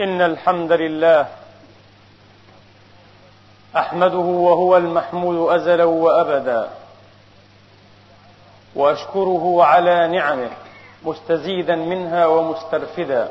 إن 0.00 0.20
الحمد 0.22 0.72
لله 0.72 1.26
أحمده 3.76 4.18
وهو 4.18 4.76
المحمود 4.76 5.50
أزلا 5.54 5.84
وأبدا 5.84 6.68
وأشكره 8.74 9.64
على 9.64 10.08
نعمه 10.08 10.50
مستزيدا 11.04 11.76
منها 11.76 12.26
ومسترفدا 12.26 13.28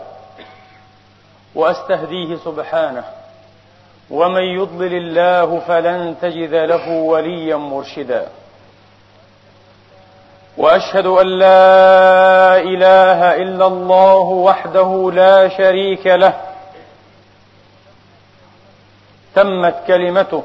وأستهديه 1.55 2.35
سبحانه 2.45 3.03
ومن 4.09 4.41
يضلل 4.43 4.93
الله 4.93 5.59
فلن 5.59 6.15
تجد 6.21 6.53
له 6.53 6.89
وليا 6.89 7.55
مرشدا 7.55 8.27
وأشهد 10.57 11.05
أن 11.05 11.27
لا 11.27 12.57
إله 12.57 13.35
إلا 13.35 13.67
الله 13.67 14.19
وحده 14.19 15.11
لا 15.13 15.47
شريك 15.47 16.07
له 16.07 16.33
تمت 19.35 19.75
كلمته 19.87 20.43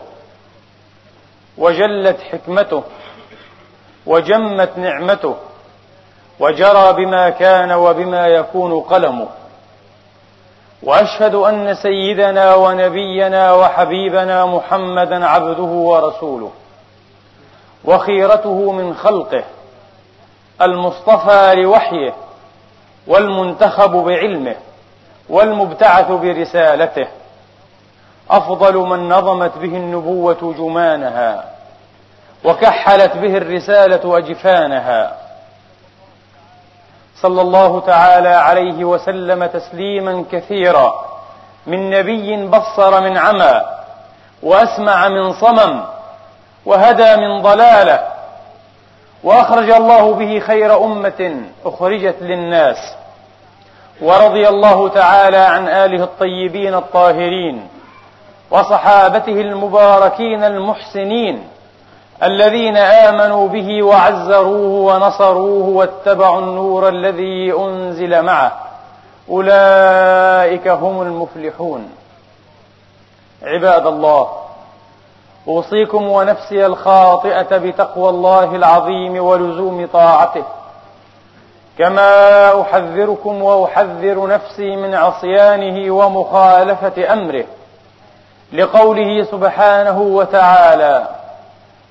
وجلت 1.58 2.16
حكمته 2.32 2.82
وجمت 4.06 4.70
نعمته 4.78 5.36
وجرى 6.40 6.92
بما 6.92 7.30
كان 7.30 7.72
وبما 7.72 8.26
يكون 8.26 8.80
قلمه 8.80 9.28
وأشهد 10.82 11.34
أن 11.34 11.74
سيدنا 11.74 12.54
ونبينا 12.54 13.52
وحبيبنا 13.52 14.46
محمدا 14.46 15.26
عبده 15.26 15.62
ورسوله 15.62 16.50
وخيرته 17.84 18.72
من 18.72 18.94
خلقه 18.94 19.44
المصطفى 20.62 21.54
لوحيه 21.54 22.14
والمنتخب 23.06 23.90
بعلمه 23.90 24.56
والمبتعث 25.28 26.10
برسالته 26.10 27.08
أفضل 28.30 28.76
من 28.76 29.08
نظمت 29.08 29.58
به 29.58 29.76
النبوة 29.76 30.54
جمانها 30.58 31.44
وكحلت 32.44 33.16
به 33.16 33.36
الرسالة 33.36 34.18
أجفانها. 34.18 35.16
صلى 37.22 37.40
الله 37.40 37.80
تعالى 37.80 38.28
عليه 38.28 38.84
وسلم 38.84 39.46
تسليما 39.46 40.24
كثيرا. 40.32 41.10
من 41.66 41.90
نبي 41.90 42.46
بصر 42.46 43.00
من 43.00 43.18
عمى 43.18 43.60
وأسمع 44.42 45.08
من 45.08 45.32
صمم 45.32 45.84
وهدى 46.66 47.16
من 47.16 47.42
ضلالة 47.42 48.08
وأخرج 49.24 49.70
الله 49.70 50.14
به 50.14 50.40
خير 50.40 50.84
أمة 50.84 51.42
أخرجت 51.64 52.16
للناس. 52.20 52.76
ورضي 54.02 54.48
الله 54.48 54.88
تعالى 54.88 55.36
عن 55.36 55.68
آله 55.68 56.04
الطيبين 56.04 56.74
الطاهرين. 56.74 57.68
وصحابته 58.50 59.40
المباركين 59.40 60.44
المحسنين 60.44 61.48
الذين 62.22 62.76
آمنوا 62.76 63.48
به 63.48 63.82
وعزروه 63.82 64.94
ونصروه 64.94 65.68
واتبعوا 65.68 66.38
النور 66.40 66.88
الذي 66.88 67.52
أنزل 67.52 68.22
معه. 68.22 68.52
أولئك 69.30 70.68
هم 70.68 71.02
المفلحون. 71.02 71.90
عباد 73.42 73.86
الله 73.86 74.28
أوصيكم 75.48 76.08
ونفسي 76.08 76.66
الخاطئة 76.66 77.56
بتقوى 77.56 78.08
الله 78.08 78.56
العظيم 78.56 79.24
ولزوم 79.24 79.88
طاعته. 79.92 80.44
كما 81.78 82.60
أحذركم 82.60 83.42
وأحذر 83.42 84.26
نفسي 84.26 84.76
من 84.76 84.94
عصيانه 84.94 85.94
ومخالفة 85.94 87.12
أمره. 87.12 87.44
لقوله 88.52 89.24
سبحانه 89.24 90.00
وتعالى 90.00 91.08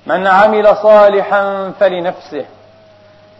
من 0.06 0.26
عمل 0.26 0.76
صالحا 0.76 1.72
فلنفسه 1.80 2.44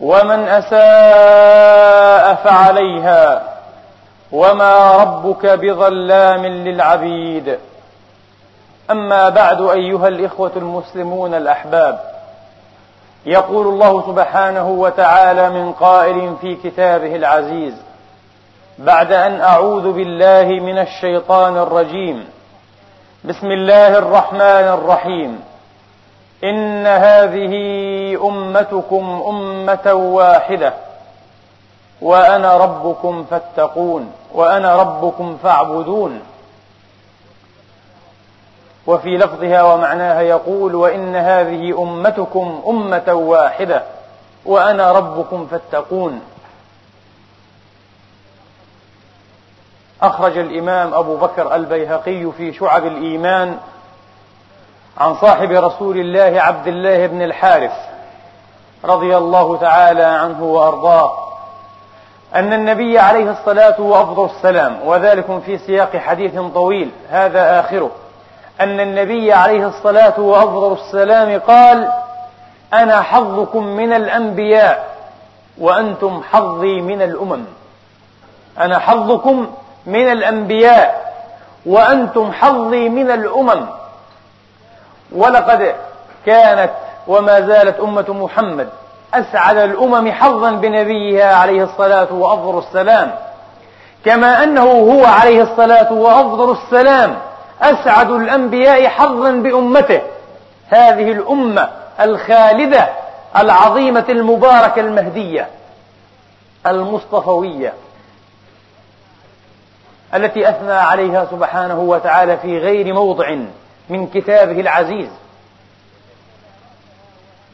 ومن 0.00 0.48
أساء 0.48 2.34
فعليها 2.34 3.42
وما 4.32 4.96
ربك 4.96 5.46
بظلام 5.46 6.46
للعبيد. 6.46 7.58
أما 8.90 9.28
بعد 9.28 9.60
أيها 9.60 10.08
الإخوة 10.08 10.52
المسلمون 10.56 11.34
الأحباب 11.34 12.00
يقول 13.26 13.66
الله 13.66 14.02
سبحانه 14.06 14.68
وتعالى 14.68 15.50
من 15.50 15.72
قائل 15.72 16.36
في 16.40 16.54
كتابه 16.56 17.16
العزيز 17.16 17.74
بعد 18.78 19.12
أن 19.12 19.40
أعوذ 19.40 19.92
بالله 19.92 20.44
من 20.44 20.78
الشيطان 20.78 21.56
الرجيم 21.56 22.28
بسم 23.24 23.46
الله 23.46 23.98
الرحمن 23.98 24.40
الرحيم. 24.40 25.44
إن 26.44 26.86
هذه 26.86 27.54
أمتكم 28.28 29.22
أمة 29.28 29.92
واحدة. 29.94 30.72
وأنا 32.02 32.56
ربكم 32.56 33.24
فاتقون. 33.30 34.12
وأنا 34.34 34.76
ربكم 34.76 35.38
فاعبدون. 35.42 36.20
وفي 38.86 39.16
لفظها 39.16 39.62
ومعناها 39.62 40.20
يقول 40.20 40.74
وإن 40.74 41.16
هذه 41.16 41.82
أمتكم 41.82 42.62
أمة 42.68 43.12
واحدة. 43.12 43.82
وأنا 44.44 44.92
ربكم 44.92 45.46
فاتقون. 45.50 46.20
أخرج 50.02 50.38
الإمام 50.38 50.94
أبو 50.94 51.16
بكر 51.16 51.54
البيهقي 51.54 52.32
في 52.36 52.52
شعب 52.52 52.86
الإيمان 52.86 53.56
عن 54.98 55.14
صاحب 55.14 55.50
رسول 55.50 55.98
الله 55.98 56.40
عبد 56.40 56.66
الله 56.66 57.06
بن 57.06 57.22
الحارث 57.22 57.72
رضي 58.84 59.16
الله 59.16 59.56
تعالى 59.56 60.02
عنه 60.02 60.44
وأرضاه 60.44 61.18
أن 62.34 62.52
النبي 62.52 62.98
عليه 62.98 63.30
الصلاة 63.30 63.80
وأفضل 63.80 64.24
السلام 64.24 64.78
وذلك 64.84 65.42
في 65.46 65.58
سياق 65.58 65.96
حديث 65.96 66.40
طويل 66.54 66.90
هذا 67.10 67.60
آخره 67.60 67.90
أن 68.60 68.80
النبي 68.80 69.32
عليه 69.32 69.66
الصلاة 69.66 70.20
وأفضل 70.20 70.72
السلام 70.72 71.40
قال 71.40 71.92
أنا 72.72 73.02
حظكم 73.02 73.64
من 73.64 73.92
الأنبياء 73.92 74.96
وأنتم 75.58 76.22
حظي 76.30 76.80
من 76.80 77.02
الأمم. 77.02 77.44
أنا 78.58 78.78
حظكم 78.78 79.46
من 79.86 80.12
الأنبياء 80.12 81.14
وأنتم 81.66 82.32
حظي 82.32 82.88
من 82.88 83.10
الأمم. 83.10 83.66
ولقد 85.12 85.74
كانت 86.26 86.70
وما 87.06 87.40
زالت 87.40 87.80
أمة 87.80 88.06
محمد 88.08 88.68
أسعد 89.14 89.56
الأمم 89.56 90.12
حظا 90.12 90.50
بنبيها 90.50 91.34
عليه 91.34 91.64
الصلاة 91.64 92.12
وأفضل 92.12 92.58
السلام. 92.58 93.10
كما 94.04 94.44
أنه 94.44 94.62
هو 94.62 95.04
عليه 95.04 95.42
الصلاة 95.42 95.92
وأفضل 95.92 96.52
السلام 96.52 97.18
أسعد 97.62 98.10
الأنبياء 98.10 98.88
حظا 98.88 99.30
بأمته. 99.30 100.00
هذه 100.68 101.12
الأمة 101.12 101.68
الخالدة 102.00 102.88
العظيمة 103.36 104.04
المباركة 104.08 104.80
المهدية 104.80 105.48
المصطفوية. 106.66 107.72
التي 110.14 110.48
أثنى 110.48 110.72
عليها 110.72 111.26
سبحانه 111.30 111.80
وتعالى 111.80 112.36
في 112.36 112.58
غير 112.58 112.94
موضع 112.94 113.36
من 113.88 114.06
كتابه 114.06 114.60
العزيز. 114.60 115.08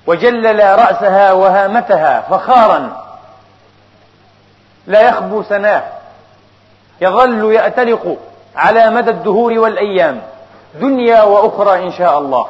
وجلل 0.07 0.79
رأسها 0.79 1.33
وهامتها 1.33 2.21
فخارا. 2.21 3.05
لا 4.87 5.09
يخبو 5.09 5.43
سناه. 5.43 5.83
يظل 7.01 7.53
يأتلق 7.53 8.17
على 8.57 8.91
مدى 8.91 9.11
الدهور 9.11 9.53
والأيام. 9.53 10.23
دنيا 10.75 11.23
وأخرى 11.23 11.87
إن 11.87 11.93
شاء 11.93 12.19
الله. 12.19 12.47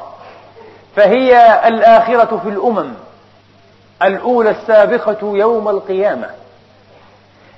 فهي 0.97 1.61
الآخرة 1.69 2.41
في 2.43 2.49
الأمم. 2.49 2.95
الأولى 4.03 4.51
السابقة 4.51 5.19
يوم 5.23 5.69
القيامة. 5.69 6.31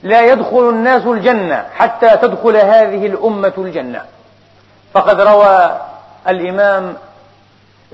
لا 0.03 0.21
يدخل 0.33 0.69
الناس 0.69 1.07
الجنة 1.07 1.65
حتى 1.75 2.17
تدخل 2.17 2.57
هذه 2.57 3.07
الأمة 3.07 3.53
الجنة. 3.59 4.03
فقد 4.95 5.21
روى 5.21 5.81
الإمام 6.29 6.97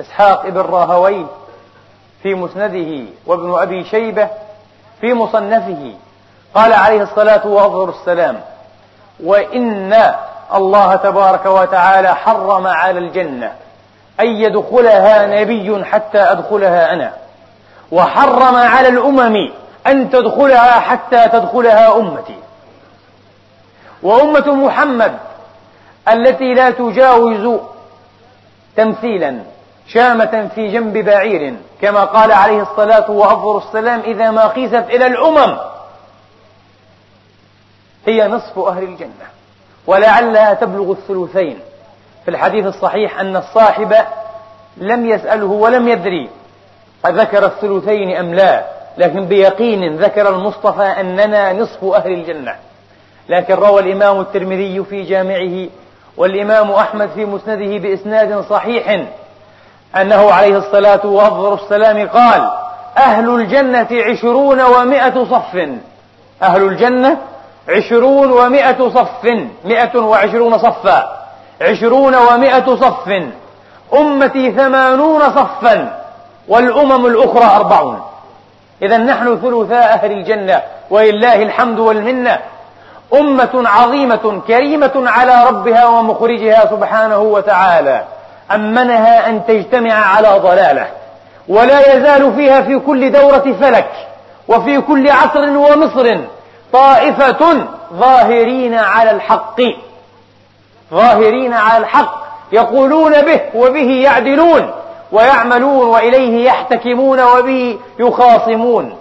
إسحاق 0.01 0.49
بن 0.49 0.61
راهويه 0.61 1.27
في 2.23 2.35
مسنده 2.35 3.05
وابن 3.27 3.55
أبي 3.59 3.85
شيبة 3.85 4.29
في 5.01 5.15
مصنفه. 5.15 5.95
قال 6.55 6.73
عليه 6.73 7.03
الصلاة 7.03 7.47
وأفضل 7.47 7.89
السلام 7.89 8.41
وإن 9.25 10.15
الله 10.55 10.97
تبارك 10.97 11.47
وتعالى 11.47 12.15
حرم 12.15 12.67
على 12.67 12.99
الجنة 12.99 13.53
أن 14.21 14.27
يدخلها 14.27 15.27
نبي 15.27 15.85
حتى 15.85 16.19
أدخلها 16.19 16.93
أنا 16.93 17.13
وحرم 17.93 18.57
على 18.57 18.89
الأمم 18.89 19.51
أن 19.87 20.11
تدخلها 20.11 20.81
حتى 20.81 21.29
تدخلها 21.29 21.97
أمتي. 21.97 22.37
وأمة 24.03 24.55
محمد 24.55 25.19
التي 26.09 26.55
لا 26.55 26.71
تجاوز 26.71 27.61
تمثيلا 28.77 29.43
شامة 29.87 30.49
في 30.55 30.73
جنب 30.73 30.99
بعير 30.99 31.57
كما 31.83 32.05
قال 32.05 32.33
عليه 32.33 32.63
الصلاة 32.63 33.11
وأفضل 33.11 33.59
السلام 33.69 34.01
إذا 34.01 34.31
ما 34.31 34.47
قيست 34.47 34.75
إلى 34.75 35.07
الأمم 35.07 35.59
هي 38.07 38.29
نصف 38.29 38.59
أهل 38.59 38.83
الجنة. 38.83 39.27
ولعلها 39.87 40.55
تبلغ 40.55 40.93
الثلثين. 40.93 41.59
في 42.25 42.31
الحديث 42.31 42.67
الصحيح 42.67 43.21
أن 43.21 43.37
الصاحب 43.37 43.95
لم 44.77 45.07
يسأله 45.07 45.47
ولم 45.47 45.89
يدري 45.89 46.31
أذكر 47.07 47.47
الثلثين 47.47 48.17
أم 48.17 48.35
لا. 48.35 48.65
لكن 48.99 49.25
بيقين 49.25 49.97
ذكر 49.97 50.29
المصطفى 50.29 50.83
أننا 50.83 51.53
نصف 51.53 51.85
أهل 51.85 52.13
الجنة. 52.13 52.55
لكن 53.29 53.55
روى 53.55 53.81
الإمام 53.81 54.21
الترمذي 54.21 54.85
في 54.85 55.03
جامعه 55.03 55.69
والإمام 56.17 56.71
أحمد 56.71 57.11
في 57.15 57.25
مسنده 57.25 57.79
بإسناد 57.79 58.45
صحيح 58.51 59.07
أنه 59.97 60.33
عليه 60.33 60.59
الصلاة 60.59 61.07
والسلام 61.07 62.09
قال 62.09 62.51
أهل 62.99 63.31
الجنة 63.31 63.89
عشرون 63.93 64.61
ومائة 64.63 65.25
صف. 65.25 65.69
أهل 66.43 66.63
الجنة 66.63 67.17
عشرون 67.69 68.31
ومائة 68.31 68.91
صف 68.91 69.25
مائة 69.65 69.99
وعشرون 69.99 70.59
صفا 70.59 71.27
عشرون 71.61 72.15
ومائة 72.15 72.77
صف. 72.77 73.23
أمتي 73.95 74.53
ثمانون 74.53 75.21
صفا 75.21 76.01
والأمم 76.49 77.07
الأخرى 77.07 77.57
أربعون. 77.57 78.01
إذا 78.83 78.97
نحن 78.97 79.39
ثلثاء 79.39 79.93
أهل 79.93 80.13
الجنة 80.13 80.63
ولله 80.91 81.43
الحمد 81.43 81.79
والمنة. 81.79 82.39
أمة 83.15 83.51
عظيمة 83.55 84.43
كريمة 84.49 84.93
على 84.97 85.45
ربها 85.49 85.85
ومخرجها 85.85 86.67
سبحانه 86.71 87.19
وتعالى. 87.19 88.05
أمنها 88.55 89.29
أن 89.29 89.47
تجتمع 89.47 89.95
على 89.95 90.39
ضلالة. 90.39 90.87
ولا 91.49 91.97
يزال 91.97 92.33
فيها 92.35 92.61
في 92.61 92.79
كل 92.79 93.13
دورة 93.13 93.55
فلك 93.61 93.91
وفي 94.49 94.81
كل 94.81 95.11
عصر 95.11 95.57
ومصر 95.57 96.19
طائفة 96.73 97.67
ظاهرين 97.93 98.75
على 98.75 99.11
الحق. 99.11 99.61
ظاهرين 100.91 101.53
على 101.53 101.79
الحق 101.79 102.25
يقولون 102.53 103.23
به 103.23 103.41
وبه 103.55 103.91
يعدلون. 104.05 104.71
ويعملون 105.13 105.89
وإليه 105.89 106.47
يحتكمون 106.47 107.21
وبه 107.21 107.79
يخاصمون. 107.99 108.99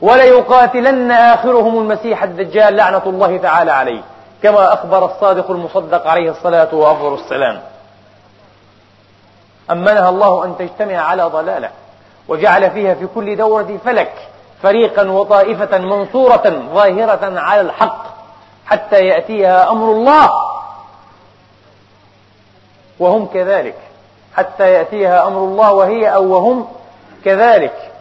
وليقاتلن 0.00 1.10
آخرهم 1.10 1.78
المسيح 1.78 2.22
الدجال 2.22 2.76
لعنة 2.76 3.02
الله 3.06 3.36
تعالى 3.36 3.72
عليه 3.72 4.02
كما 4.42 4.72
أخبر 4.72 5.04
الصادق 5.04 5.50
المصدق 5.50 6.06
عليه 6.06 6.30
الصلاة 6.30 6.74
وأفضل 6.74 7.14
السلام. 7.14 7.60
أمنها 9.70 10.08
الله 10.08 10.44
أن 10.44 10.56
تجتمع 10.58 10.96
على 10.96 11.22
ضلالة 11.22 11.70
وجعل 12.28 12.70
فيها 12.70 12.94
في 12.94 13.06
كل 13.06 13.36
دورة 13.36 13.78
فلك 13.84 14.12
فريقا 14.62 15.10
وطائفة 15.10 15.78
منصورة 15.78 16.62
ظاهرة 16.74 17.40
على 17.40 17.60
الحق 17.60 18.04
حتى 18.66 18.96
يأتيها 19.06 19.70
أمر 19.70 19.92
الله. 19.92 20.30
وهم 22.98 23.26
كذلك. 23.26 23.78
حتى 24.36 24.72
يأتيها 24.72 25.26
أمر 25.26 25.38
الله 25.38 25.72
وهي 25.72 26.14
أو 26.14 26.32
وهم 26.32 26.68
كذلك. 27.24 27.92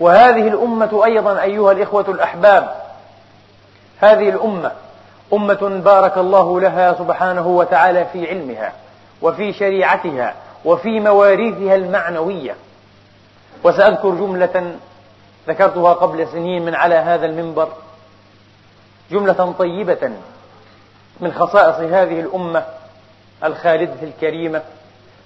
وهذه 0.00 0.48
الأمة 0.48 1.04
أيضا 1.04 1.42
أيها 1.42 1.72
الإخوة 1.72 2.04
الأحباب 2.08 2.74
هذه 4.00 4.28
الأمة 4.28 4.72
أمة 5.32 5.80
بارك 5.84 6.18
الله 6.18 6.60
لها 6.60 6.94
سبحانه 6.94 7.46
وتعالى 7.46 8.04
في 8.12 8.28
علمها 8.28 8.72
وفي 9.22 9.52
شريعتها 9.52 10.34
وفي 10.64 11.00
مواريثها 11.00 11.74
المعنوية. 11.74 12.54
وسأذكر 13.64 14.10
جملة 14.10 14.74
ذكرتها 15.48 15.92
قبل 15.92 16.28
سنين 16.28 16.64
من 16.64 16.74
على 16.74 16.94
هذا 16.94 17.26
المنبر. 17.26 17.68
جملة 19.10 19.54
طيبة 19.58 20.12
من 21.20 21.32
خصائص 21.32 21.76
هذه 21.76 22.20
الأمة 22.20 22.64
الخالدة 23.44 24.02
الكريمة. 24.02 24.62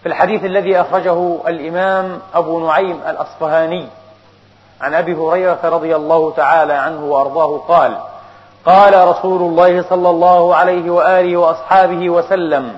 في 0.03 0.09
الحديث 0.09 0.45
الذي 0.45 0.81
أخرجه 0.81 1.39
الإمام 1.49 2.21
أبو 2.35 2.67
نعيم 2.67 3.01
الأصفهاني 3.09 3.89
عن 4.81 4.95
أبي 4.95 5.15
هريرة 5.15 5.59
رضي 5.65 5.97
الله 5.97 6.33
تعالى 6.37 6.73
عنه 6.73 7.05
وأرضاه 7.05 7.59
قال 7.59 7.99
قال 8.67 9.09
رسول 9.09 9.41
الله 9.43 9.83
صلى 9.83 10.11
الله 10.11 10.57
عليه 10.57 10.91
وآله 10.91 11.37
وأصحابه 11.37 12.11
وسلم 12.11 12.77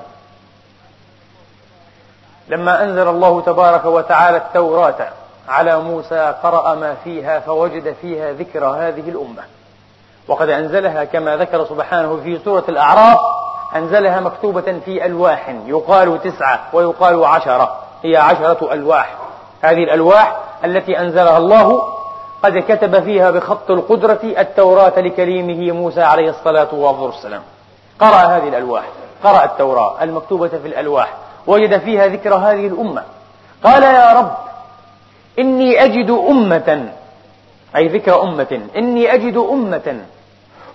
لما 2.48 2.82
أنزل 2.82 3.08
الله 3.08 3.40
تبارك 3.40 3.84
وتعالى 3.84 4.36
التوراة 4.36 5.08
على 5.48 5.80
موسى 5.80 6.34
قرأ 6.42 6.74
ما 6.74 6.94
فيها 7.04 7.40
فوجد 7.40 7.94
فيها 8.02 8.32
ذكر 8.32 8.64
هذه 8.64 9.08
الأمة 9.08 9.42
وقد 10.28 10.48
أنزلها 10.48 11.04
كما 11.04 11.36
ذكر 11.36 11.64
سبحانه 11.64 12.20
في 12.24 12.38
سورة 12.38 12.64
الأعراف 12.68 13.18
أنزلها 13.76 14.20
مكتوبة 14.20 14.78
في 14.84 15.06
ألواح 15.06 15.54
يقال 15.66 16.22
تسعة 16.22 16.60
ويقال 16.72 17.24
عشرة 17.24 17.78
هي 18.04 18.16
عشرة 18.16 18.72
ألواح. 18.72 19.14
هذه 19.62 19.84
الألواح 19.84 20.36
التي 20.64 20.98
أنزلها 20.98 21.38
الله 21.38 21.82
قد 22.42 22.58
كتب 22.68 23.04
فيها 23.04 23.30
بخط 23.30 23.70
القدرة 23.70 24.20
التوراة 24.38 25.00
لكليمه 25.00 25.72
موسى 25.72 26.02
عليه 26.02 26.30
الصلاة 26.30 26.74
والسلام. 26.74 27.42
قرأ 28.00 28.16
هذه 28.16 28.48
الألواح 28.48 28.84
قرأ 29.24 29.44
التوراة 29.44 30.02
المكتوبة 30.02 30.48
في 30.48 30.68
الألواح 30.68 31.14
وجد 31.46 31.78
فيها 31.80 32.06
ذكر 32.06 32.34
هذه 32.34 32.66
الأمة. 32.66 33.02
قال 33.64 33.82
يا 33.82 34.12
رب 34.12 34.36
إني 35.38 35.84
أجد 35.84 36.10
أمة 36.10 36.88
أي 37.76 37.88
ذكر 37.88 38.22
أمة 38.22 38.60
إني 38.76 39.14
أجد 39.14 39.36
أمة 39.36 40.00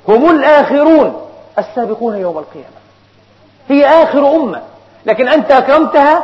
هم 0.08 0.30
الآخرون 0.30 1.22
السابقون 1.60 2.18
يوم 2.18 2.38
القيامة. 2.38 2.79
هي 3.70 4.04
آخر 4.04 4.32
أمة. 4.32 4.62
لكن 5.06 5.28
أنت 5.28 5.52
أكرمتها 5.52 6.24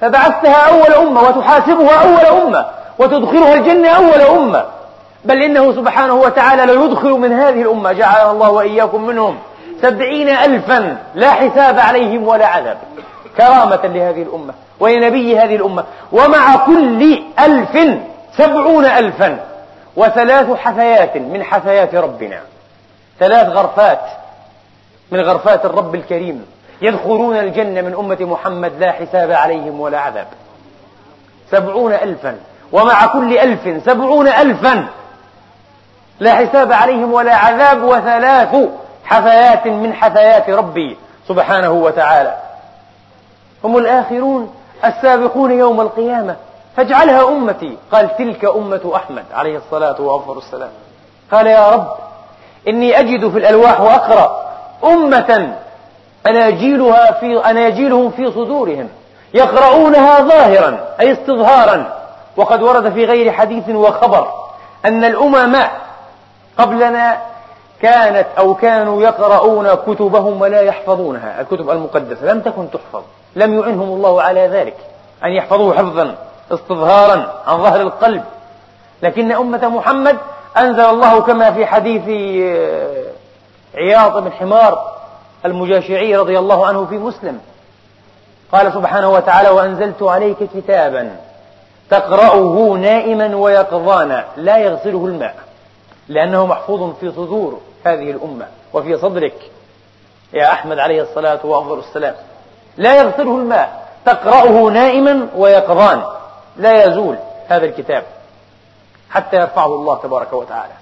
فبعثتها 0.00 0.68
أول 0.68 1.06
أمة 1.08 1.22
وتحاسبها 1.22 2.02
أول 2.02 2.42
أمة 2.42 2.66
وتدخلها 2.98 3.54
الجنة 3.54 3.88
أول 3.88 4.38
أمة. 4.38 4.64
بل 5.24 5.42
إنه 5.42 5.72
سبحانه 5.72 6.14
وتعالى 6.14 6.66
ليدخل 6.66 7.10
من 7.10 7.32
هذه 7.32 7.62
الأمة. 7.62 7.92
جعلنا 7.92 8.30
الله 8.30 8.50
وإياكم 8.50 9.04
منهم 9.04 9.38
سبعين 9.82 10.28
ألفا 10.28 10.96
لا 11.14 11.30
حساب 11.30 11.78
عليهم 11.78 12.28
ولا 12.28 12.46
عذاب. 12.46 12.76
كرامة 13.36 13.80
لهذه 13.84 14.22
الأمة 14.22 14.54
ولنبي 14.80 15.38
هذه 15.38 15.56
الأمة. 15.56 15.84
ومع 16.12 16.56
كل 16.56 17.22
ألف 17.38 17.98
سبعون 18.36 18.84
ألفا 18.84 19.38
وثلاث 19.96 20.52
حثيات 20.52 21.16
من 21.16 21.44
حثيات 21.44 21.94
ربنا. 21.94 22.40
ثلاث 23.20 23.48
غرفات 23.48 24.00
من 25.14 25.20
غرفات 25.20 25.64
الرب 25.64 25.94
الكريم 25.94 26.46
يدخلون 26.82 27.36
الجنة 27.36 27.80
من 27.80 27.94
أمة 27.94 28.18
محمد 28.20 28.72
لا 28.78 28.92
حساب 28.92 29.32
عليهم 29.32 29.80
ولا 29.80 30.00
عذاب. 30.00 30.26
سبعون 31.50 31.92
ألفا. 31.92 32.36
ومع 32.72 33.06
كل 33.06 33.38
ألف 33.38 33.84
سبعون 33.86 34.28
ألفا. 34.28 34.86
لا 36.20 36.34
حساب 36.34 36.72
عليهم 36.72 37.12
ولا 37.12 37.36
عذاب 37.36 37.82
وثلاث 37.82 38.56
حثيات 39.04 39.66
من 39.66 39.94
حثيات 39.94 40.50
ربي 40.50 40.96
سبحانه 41.28 41.70
وتعالى. 41.70 42.36
هم 43.64 43.78
الآخرون 43.78 44.54
السابقون 44.84 45.58
يوم 45.58 45.80
القيامة. 45.80 46.36
فاجعلها 46.76 47.28
أمتي. 47.28 47.76
قال 47.92 48.16
تلك 48.16 48.44
أمة 48.44 48.92
أحمد 48.96 49.24
عليه 49.34 49.56
الصلاة 49.56 50.00
والسلام. 50.00 50.70
قال 51.32 51.46
يا 51.46 51.70
رب 51.70 51.96
إني 52.68 53.00
أجد 53.00 53.30
في 53.30 53.38
الألواح 53.38 53.80
وأقرأ. 53.80 54.53
أمة 54.84 55.54
أناجيلها 56.26 57.12
في 57.12 57.50
أناجيلهم 57.50 58.10
في 58.10 58.30
صدورهم 58.30 58.88
يقرؤونها 59.34 60.20
ظاهرا 60.20 60.78
أي 61.00 61.12
استظهارا. 61.12 62.04
وقد 62.36 62.62
ورد 62.62 62.92
في 62.92 63.04
غير 63.04 63.32
حديث 63.32 63.68
وخبر 63.68 64.28
أن 64.84 65.04
الأمم 65.04 65.56
قبلنا 66.58 67.18
كانت 67.82 68.26
أو 68.38 68.54
كانوا 68.54 69.02
يقرؤون 69.02 69.74
كتبهم 69.74 70.40
ولا 70.40 70.60
يحفظونها 70.60 71.40
الكتب 71.40 71.70
المقدسة 71.70 72.32
لم 72.32 72.40
تكن 72.40 72.70
تحفظ 72.70 73.02
لم 73.36 73.60
يعنهم 73.60 73.88
الله 73.88 74.22
على 74.22 74.46
ذلك 74.46 74.76
أن 75.24 75.30
يحفظوه 75.30 75.74
حفظا 75.74 76.14
استظهارا 76.52 77.32
عن 77.46 77.62
ظهر 77.62 77.80
القلب. 77.80 78.22
لكن 79.02 79.32
أمة 79.32 79.68
محمد 79.68 80.16
أنزل 80.56 80.84
الله 80.84 81.20
كما 81.20 81.52
في 81.52 81.66
حديث 81.66 82.02
آه، 82.08 83.03
عياض 83.76 84.24
بن 84.24 84.32
حمار 84.32 84.94
المجاشعي 85.44 86.16
رضي 86.16 86.38
الله 86.38 86.66
عنه 86.66 86.86
في 86.86 86.98
مسلم. 86.98 87.40
قال 88.52 88.72
سبحانه 88.72 89.10
وتعالى 89.10 89.48
وأنزلت 89.48 90.02
عليك 90.02 90.36
كتابا 90.56 91.16
تقرأه 91.90 92.76
نائما 92.80 93.36
ويقظانا 93.36 94.24
لا 94.36 94.56
يغسله 94.56 95.06
الماء 95.06 95.36
لأنه 96.08 96.46
محفوظ 96.46 96.94
في 97.00 97.10
صدور 97.12 97.60
هذه 97.84 98.10
الأمة 98.10 98.46
وفي 98.72 98.98
صدرك. 98.98 99.50
يا 100.32 100.52
أحمد 100.52 100.78
عليه 100.78 101.02
الصلاة 101.02 101.46
وأفضل 101.46 101.78
السلام. 101.78 102.14
لا 102.76 102.96
يغسله 102.96 103.36
الماء 103.36 103.88
تقرأه 104.06 104.70
نائما 104.70 105.28
ويقظان 105.36 106.02
لا 106.56 106.84
يزول 106.84 107.16
هذا 107.48 107.64
الكتاب 107.64 108.02
حتى 109.10 109.36
يرفعه 109.36 109.66
الله 109.66 109.98
تبارك 110.02 110.32
وتعالى. 110.32 110.72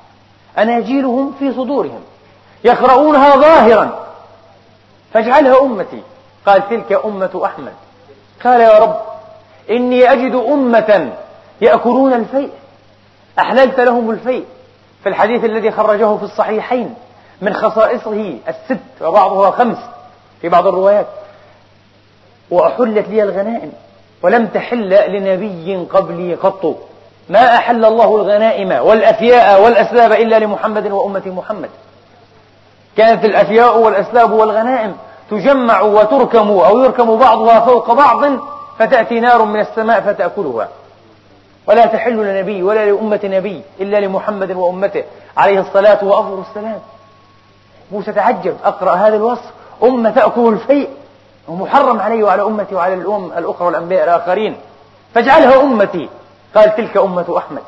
أناجيلهم 0.59 1.35
في 1.39 1.53
صدورهم 1.53 2.01
يقرؤونها 2.65 3.37
ظاهرا. 3.37 4.07
فاجعلها 5.15 5.63
أمتي. 5.63 6.03
قال 6.47 6.69
تلك 6.69 7.01
أمة 7.05 7.43
أحمد. 7.45 7.73
قال 8.45 8.61
يا 8.61 8.79
رب 8.79 9.01
إني 9.71 10.13
أجد 10.13 10.35
أمة 10.35 11.13
يأكلون 11.61 12.13
الفيء. 12.13 12.51
أحللت 13.39 13.81
لهم 13.81 14.11
الفيء. 14.11 14.45
في 15.03 15.09
الحديث 15.09 15.45
الذي 15.45 15.71
خرجه 15.71 16.17
في 16.17 16.23
الصحيحين 16.23 16.95
من 17.41 17.55
خصائصه 17.55 18.35
الست 18.49 19.03
وبعضها 19.03 19.51
خمس 19.51 19.79
في 20.41 20.49
بعض 20.49 20.67
الروايات. 20.67 21.07
وأحلت 22.51 23.09
لي 23.09 23.23
الغنائم. 23.23 23.73
ولم 24.23 24.47
تحل 24.47 25.13
لنبي 25.13 25.87
قبلي 25.91 26.35
قط. 26.35 26.77
ما 27.29 27.57
أحل 27.57 27.85
الله 27.85 28.17
الغنائم 28.17 28.87
والأفياء 28.87 29.63
والأسلاب 29.63 30.13
إلا 30.13 30.39
لمحمد 30.39 30.91
وأمة 30.91 31.23
محمد. 31.27 31.71
كانت 32.97 33.25
الأفياء 33.25 33.79
والأسلاب 33.79 34.33
والغنائم 34.33 34.97
تجمع 35.31 35.81
وتركم 35.81 36.49
أو 36.51 36.79
يركم 36.79 37.17
بعضها 37.17 37.61
فوق 37.61 37.93
بعض 37.93 38.25
فتأتي 38.79 39.21
نار 39.21 39.45
من 39.45 39.61
السماء 39.61 40.01
فتأكلها. 40.01 40.69
ولا 41.67 41.87
تحل 41.87 42.17
لنبي 42.17 42.63
ولا 42.63 42.87
لأمة 42.87 43.21
نبي 43.25 43.63
إلا 43.81 44.01
لمحمد 44.01 44.53
وأمته 44.53 45.05
عليه 45.37 45.61
الصلاة 45.61 46.05
وأفضل 46.05 46.43
السلام. 46.51 46.79
موسى 47.93 48.13
تعجب 48.13 48.57
أقرأ 48.65 48.95
هذا 48.95 49.17
الوصف. 49.17 49.51
أمة 49.83 50.11
تأكل 50.11 50.49
الفيء 50.49 50.89
ومحرم 51.49 52.01
علي 52.01 52.23
وعلى 52.23 52.43
أمتي 52.43 52.75
وعلى 52.75 52.95
الأمم 52.95 53.33
الأخرى 53.33 53.67
والأنبياء 53.67 54.05
الآخرين. 54.05 54.57
فاجعلها 55.15 55.63
أمتي. 55.63 56.09
قال 56.55 56.77
تلك 56.77 56.97
أمة 56.97 57.39
أحمد. 57.39 57.63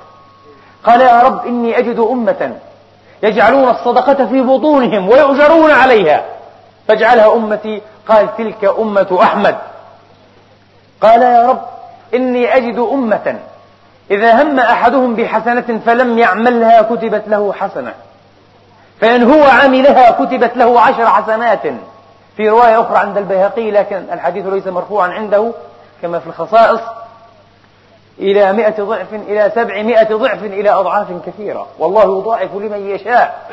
قال 0.85 1.01
يا 1.01 1.23
رب 1.23 1.47
إني 1.47 1.79
أجد 1.79 1.99
أمة 1.99 2.57
يجعلون 3.23 3.69
الصدقة 3.69 4.27
في 4.27 4.43
بطونهم 4.43 5.09
ويؤجرون 5.09 5.71
عليها. 5.71 6.25
فاجعلها 6.89 7.35
أمتي 7.35 7.83
قال 8.09 8.37
تلك 8.37 8.65
أمة 8.79 9.19
أحمد. 9.23 9.57
قال 11.01 11.23
يا 11.23 11.49
رب 11.49 11.63
إني 12.15 12.57
أجد 12.57 12.79
أمة 12.79 13.39
إذا 14.11 14.43
هم 14.43 14.61
أحدهم 14.61 15.15
بحسنة 15.15 15.81
فلم 15.87 16.19
يعملها 16.19 16.83
كتبت 16.83 17.23
له 17.27 17.53
حسنة. 17.53 17.93
فإن 19.01 19.33
هو 19.33 19.45
عملها 19.45 20.11
كتبت 20.11 20.57
له 20.57 20.81
عشر 20.81 21.07
حسنات. 21.07 21.63
في 22.37 22.49
رواية 22.49 22.81
أخرى 22.81 22.99
عند 22.99 23.19
البيهقي 23.19 23.71
لكن 23.71 24.05
الحديث 24.13 24.47
ليس 24.47 24.67
مرفوعا 24.67 25.09
عنده 25.09 25.53
كما 26.03 26.19
في 26.19 26.27
الخصائص. 26.27 26.81
إلى 28.19 28.53
مئة 28.53 28.83
ضعف 28.83 29.15
إلى 29.15 29.53
سبعمائة 29.55 30.15
ضعف 30.15 30.45
إلى 30.45 30.71
أضعاف 30.71 31.07
كثيرة. 31.27 31.67
والله 31.79 32.03
يضاعف 32.03 32.55
لمن 32.55 32.91
يشاء. 32.91 33.51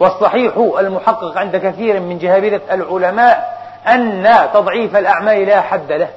والصحيح 0.00 0.56
المحقق 0.56 1.38
عند 1.38 1.56
كثير 1.56 2.00
من 2.00 2.18
جهابذة 2.18 2.60
العلماء 2.70 3.64
أن 3.86 4.28
تضعيف 4.54 4.96
الأعمال 4.96 5.46
لا 5.46 5.60
حد 5.60 5.92
له. 5.92 6.08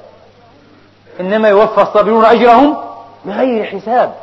إنما 1.20 1.48
يوفى 1.48 1.82
الصابرون 1.82 2.24
أجرهم 2.24 2.76
بغير 3.24 3.64
حساب. 3.64 4.14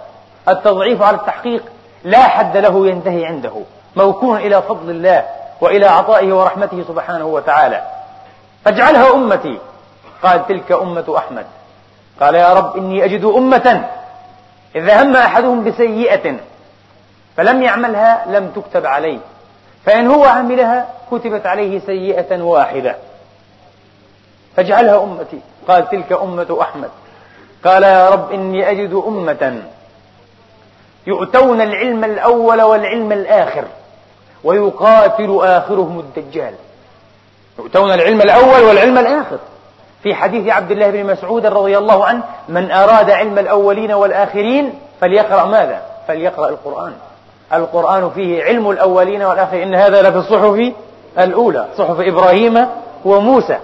التضعيف 0.48 1.01
على 1.01 1.17
التحقيق 1.17 1.63
لا 2.03 2.22
حد 2.27 2.58
له 2.58 2.88
ينتهي 2.88 3.25
عنده. 3.25 3.53
موكول 3.96 4.38
إلى 4.38 4.62
فضل 4.62 4.89
الله 4.89 5.25
وإلى 5.62 5.86
عطائه 5.86 6.34
ورحمته 6.34 6.84
سبحانه 6.88 7.25
وتعالى. 7.25 7.82
فاجعلها 8.65 9.13
أمتي. 9.13 9.60
قال 10.24 10.48
تلك 10.48 10.72
أمة 10.72 11.15
أحمد. 11.17 11.46
قال 12.22 12.36
يا 12.36 12.53
رب 12.53 12.77
إني 12.77 13.05
أجد 13.05 13.25
أمة 13.25 13.89
إذا 14.75 15.01
هم 15.03 15.15
أحدهم 15.15 15.63
بسيئة 15.63 16.36
فلم 17.38 17.63
يعملها 17.63 18.25
لم 18.27 18.51
تكتب 18.55 18.86
عليه 18.86 19.19
فإن 19.86 20.07
هو 20.07 20.24
عملها 20.24 20.88
كتبت 21.12 21.45
عليه 21.45 21.79
سيئة 21.79 22.41
واحدة. 22.41 22.95
فاجعلها 24.55 25.03
أمتي. 25.03 25.39
قال 25.67 25.89
تلك 25.89 26.12
أمة 26.12 26.57
أحمد. 26.62 26.89
قال 27.65 27.84
يا 27.84 28.10
رب 28.10 28.31
إني 28.31 28.72
أجد 28.72 29.03
أمة 29.07 29.62
يؤتون 31.07 31.62
العلم 31.62 32.03
الأول 32.03 32.62
والعلم 32.62 33.12
الآخر 33.12 33.65
ويقاتل 34.43 35.39
آخرهم 35.41 36.00
الدجال. 36.00 36.53
يؤتون 37.60 37.93
العلم 37.93 38.22
الأول 38.22 38.62
والعلم 38.62 38.98
الآخر. 38.98 39.39
في 40.05 40.15
حديث 40.15 40.47
عبد 40.47 40.71
الله 40.71 40.89
بن 40.89 41.05
مسعود 41.05 41.45
رضي 41.45 41.77
الله 41.77 42.05
عنه 42.05 42.24
من 42.50 42.71
أراد 42.71 43.09
علم 43.09 43.39
الأولين 43.39 43.91
والآخرين 43.91 44.74
فليقرأ 45.01 45.45
ماذا؟ 45.45 45.81
فليقرأ 46.07 46.50
القرآن. 46.50 46.93
القرآن 47.53 48.09
فيه 48.09 48.43
علم 48.43 48.69
الأولين 48.69 49.24
والآخرين. 49.24 49.67
إن 49.67 49.75
هذا 49.75 50.01
لفي 50.01 50.17
الصحف 50.17 50.74
الأولى 51.19 51.65
صحف 51.77 52.00
إبراهيم 52.00 52.65
وموسى. 53.05 53.57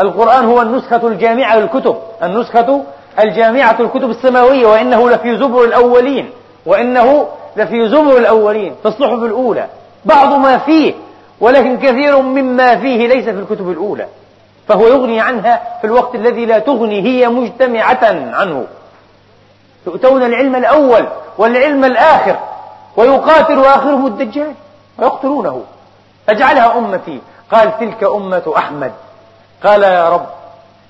القرآن 0.00 0.44
هو 0.44 0.62
النسخة 0.62 1.06
الجامعة 1.06 1.58
للكتب 1.58 1.96
النسخة 2.22 2.82
الجامعة 3.20 3.76
الكتب 3.80 4.10
السماوية 4.10 4.66
وإنه 4.66 5.10
لفي 5.10 5.36
زبر 5.36 5.64
الأولين 5.64 6.30
وإنه 6.66 7.28
لفي 7.56 7.88
زبر 7.88 8.16
الأولين 8.16 8.74
في 8.82 8.88
الصحف 8.88 9.22
الأولى. 9.22 9.66
بعض 10.04 10.32
ما 10.34 10.58
فيه 10.58 10.94
ولكن 11.40 11.78
كثير 11.78 12.20
مما 12.20 12.76
فيه 12.76 13.08
ليس 13.08 13.24
في 13.24 13.38
الكتب 13.38 13.70
الأولى. 13.70 14.06
فهو 14.68 14.86
يغني 14.86 15.20
عنها 15.20 15.78
في 15.80 15.86
الوقت 15.86 16.14
الذي 16.14 16.46
لا 16.46 16.58
تغني 16.58 17.02
هي 17.02 17.28
مجتمعة 17.28 18.04
عنه. 18.32 18.66
يؤتون 19.86 20.22
العلم 20.22 20.56
الأول 20.56 21.06
والعلم 21.38 21.84
الآخر 21.84 22.36
ويقاتل 22.96 23.64
آخرهم 23.64 24.06
الدجال 24.06 24.54
ويقتلونه. 24.98 25.64
فاجعلها 26.26 26.78
أمتي. 26.78 27.20
قال 27.52 27.78
تلك 27.78 28.04
أمة 28.04 28.52
أحمد. 28.56 28.92
قال 29.64 29.82
يا 29.82 30.08
رب 30.08 30.26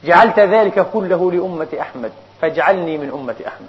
جعلت 0.04 0.38
ذلك 0.38 0.86
كله 0.92 1.32
لأمة 1.32 1.68
أحمد. 1.80 2.12
فاجعلني 2.42 2.98
من 2.98 3.10
أمة 3.10 3.34
أحمد. 3.46 3.68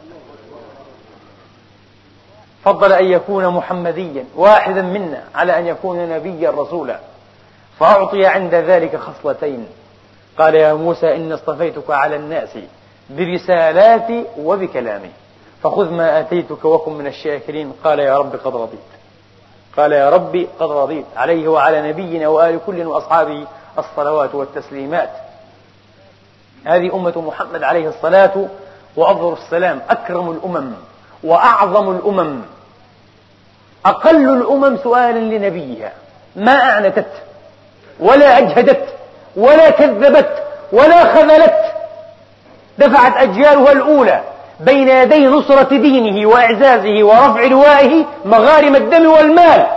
فضل 2.65 2.93
أن 2.93 3.05
يكون 3.05 3.47
محمديا 3.47 4.25
واحدا 4.35 4.81
منا 4.81 5.23
على 5.35 5.59
أن 5.59 5.67
يكون 5.67 6.09
نبيا 6.09 6.49
رسولا. 6.49 6.99
فأعطي 7.79 8.25
عند 8.25 8.55
ذلك 8.55 8.95
خصلتين. 8.95 9.67
قال 10.37 10.55
يا 10.55 10.73
موسى 10.73 11.15
إني 11.15 11.33
اصطفيتك 11.33 11.89
على 11.89 12.15
الناس 12.15 12.49
برسالاتي 13.09 14.25
وبكلامي. 14.37 15.09
فخذ 15.63 15.91
ما 15.91 16.19
آتيتك 16.19 16.65
وكن 16.65 16.93
من 16.93 17.07
الشاكرين. 17.07 17.73
قال 17.83 17.99
يا 17.99 18.17
رب 18.17 18.35
قد 18.35 18.55
رضيت. 18.55 18.79
قال 19.77 19.91
يا 19.91 20.09
ربي 20.09 20.47
قد 20.59 20.71
رضيت. 20.71 21.05
عليه 21.15 21.47
وعلى 21.47 21.89
نبينا 21.89 22.27
وآل 22.27 22.59
كل 22.65 22.85
وأصحابه 22.85 23.47
الصلوات 23.79 24.35
والتسليمات. 24.35 25.09
هذه 26.65 26.95
أمة 26.95 27.21
محمد 27.21 27.63
عليه 27.63 27.89
الصلاة 27.89 28.47
وأفضل 28.95 29.33
السلام. 29.33 29.81
أكرم 29.89 30.31
الأمم 30.31 30.73
وأعظم 31.23 31.95
الأمم. 31.95 32.41
أقل 33.85 34.29
الأمم 34.41 34.77
سؤالا 34.77 35.19
لنبيها. 35.19 35.93
ما 36.35 36.51
أعنتت 36.51 37.11
ولا 37.99 38.37
أجهدت. 38.37 38.92
ولا 39.35 39.69
كذبت 39.69 40.43
ولا 40.71 41.15
خذلت. 41.15 41.53
دفعت 42.77 43.17
أجيالها 43.17 43.71
الأولى 43.71 44.21
بين 44.59 44.89
يدي 44.89 45.27
نصرة 45.27 45.69
دينه 45.69 46.29
وإعزازه 46.29 47.03
ورفع 47.03 47.43
لوائه 47.43 48.05
مغارم 48.25 48.75
الدم 48.75 49.05
والمال 49.05 49.67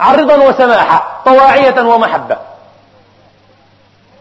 عرضا 0.00 0.36
وسماحة 0.48 1.22
طواعية 1.24 1.82
ومحبة. 1.82 2.36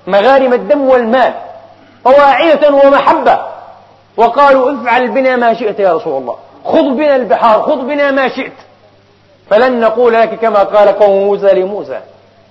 مغارم 0.08 0.54
الدم 0.54 0.82
والمال 0.82 1.34
طواعية 2.04 2.70
ومحبة. 2.70 3.40
وقالوا 4.18 4.74
افعل 4.74 5.08
بنا 5.08 5.36
ما 5.36 5.54
شئت 5.54 5.80
يا 5.80 5.94
رسول 5.94 6.22
الله 6.22 6.36
خذ 6.66 6.90
بنا 6.90 7.16
البحار 7.16 7.62
خذ 7.62 7.82
بنا 7.82 8.12
ما 8.12 8.28
شئت. 8.28 8.54
فلن 9.50 9.80
نقول 9.80 10.14
لك 10.14 10.40
كما 10.40 10.64
قال 10.64 11.00
قوم 11.00 11.24
موسى 11.24 11.48
لموسى 11.48 12.00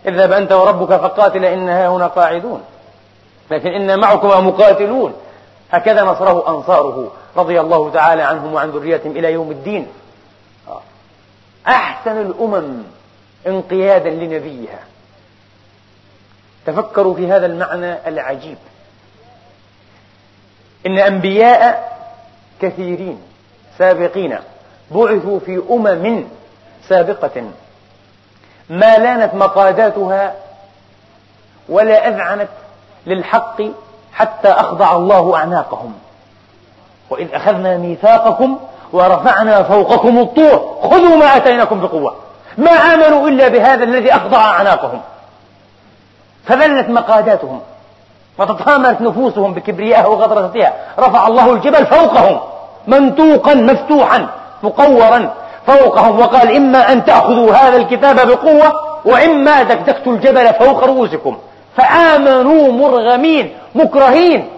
اذهب 0.06 0.32
أنت 0.32 0.52
وربك 0.52 0.96
فقاتل 0.96 1.44
إنها 1.44 1.88
هنا 1.88 2.06
قاعدون. 2.06 2.62
لكن 3.50 3.68
إنا 3.68 3.96
معكما 3.96 4.40
مقاتلون. 4.40 5.14
هكذا 5.70 6.02
نصره 6.02 6.48
أنصاره 6.48 7.12
رضي 7.36 7.60
الله 7.60 7.90
تعالى 7.90 8.22
عنهم 8.22 8.54
وعن 8.54 8.70
ذريتهم 8.70 9.12
إلى 9.12 9.32
يوم 9.32 9.50
الدين. 9.50 9.86
أحسن 11.66 12.20
الأمم 12.20 12.82
انقيادا 13.46 14.10
لنبيها. 14.10 14.80
تفكروا 16.66 17.14
في 17.14 17.32
هذا 17.32 17.46
المعنى 17.46 18.08
العجيب. 18.08 18.58
إن 20.86 20.98
أنبياء 20.98 21.94
كثيرين 22.60 23.20
سابقين 23.78 24.38
بعثوا 24.90 25.38
في 25.38 25.62
أمم 25.70 26.24
سابقة. 26.88 27.50
ما 28.70 28.98
لانت 28.98 29.34
مقاداتها 29.34 30.34
ولا 31.68 32.08
أذعنت 32.08 32.48
للحق 33.06 33.62
حتى 34.12 34.48
أخضع 34.48 34.96
الله 34.96 35.36
أعناقهم. 35.36 35.92
وإذ 37.10 37.34
أخذنا 37.34 37.76
ميثاقكم 37.76 38.58
ورفعنا 38.92 39.62
فوقكم 39.62 40.18
الطور 40.18 40.78
خذوا 40.82 41.16
ما 41.16 41.36
أتيناكم 41.36 41.80
بقوة. 41.80 42.16
ما 42.58 42.70
آمنوا 42.70 43.28
إلا 43.28 43.48
بهذا 43.48 43.84
الذي 43.84 44.12
أخضع 44.12 44.38
أعناقهم. 44.38 45.00
فذلت 46.46 46.88
مقاداتهم 46.88 47.60
وتطامرت 48.38 49.00
نفوسهم 49.00 49.54
بكبريائها 49.54 50.06
وغطرستها. 50.06 50.72
رفع 50.98 51.26
الله 51.26 51.52
الجبل 51.52 51.86
فوقهم 51.86 52.40
منطوقا 52.86 53.54
مفتوحا 53.54 54.28
مقورا. 54.62 55.34
فوقهم 55.66 56.20
وقال 56.20 56.56
إما 56.56 56.92
أن 56.92 57.04
تأخذوا 57.04 57.52
هذا 57.52 57.76
الكتاب 57.76 58.28
بقوة 58.28 58.72
وإما 59.04 59.62
دكدكت 59.62 60.06
الجبل 60.06 60.54
فوق 60.54 60.84
رؤوسكم. 60.84 61.38
فآمنوا 61.76 62.72
مرغمين 62.72 63.56
مكرهين 63.74 64.48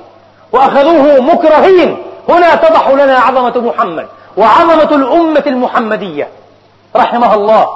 وأخذوه 0.52 1.20
مكرهين. 1.20 1.98
هنا 2.28 2.54
تضح 2.54 2.88
لنا 2.88 3.18
عظمة 3.18 3.60
محمد 3.60 4.06
وعظمة 4.36 4.96
الأمة 4.96 5.42
المحمدية. 5.46 6.28
رحمها 6.96 7.34
الله. 7.34 7.68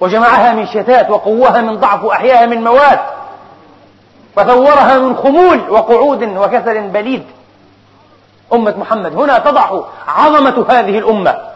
وجمعها 0.00 0.52
من 0.52 0.66
شتات 0.66 1.10
وقواها 1.10 1.60
من 1.60 1.76
ضعف 1.76 2.04
وأحياها 2.04 2.46
من 2.46 2.64
موات 2.64 3.00
وثورها 4.36 4.98
من 4.98 5.16
خمول 5.16 5.70
وقعود 5.70 6.22
وكسل 6.22 6.80
بليد. 6.80 7.24
أمة 8.52 8.74
محمد 8.78 9.14
هنا 9.14 9.38
تضع 9.38 9.80
عظمة 10.08 10.66
هذه 10.68 10.98
الأمة. 10.98 11.53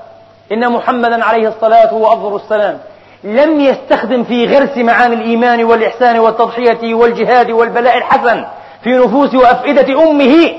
إن 0.52 0.72
محمدا 0.72 1.24
عليه 1.24 1.48
الصلاة 1.48 1.94
وأفضل 1.94 2.36
السلام 2.36 2.78
لم 3.24 3.60
يستخدم 3.60 4.24
في 4.24 4.46
غرس 4.46 4.76
معاني 4.76 5.14
الإيمان 5.14 5.64
والإحسان 5.64 6.18
والتضحية 6.18 6.94
والجهاد 6.94 7.50
والبلاء 7.50 7.98
الحسن 7.98 8.44
في 8.82 8.90
نفوس 8.90 9.34
وأفئدة 9.34 10.02
أمه 10.10 10.54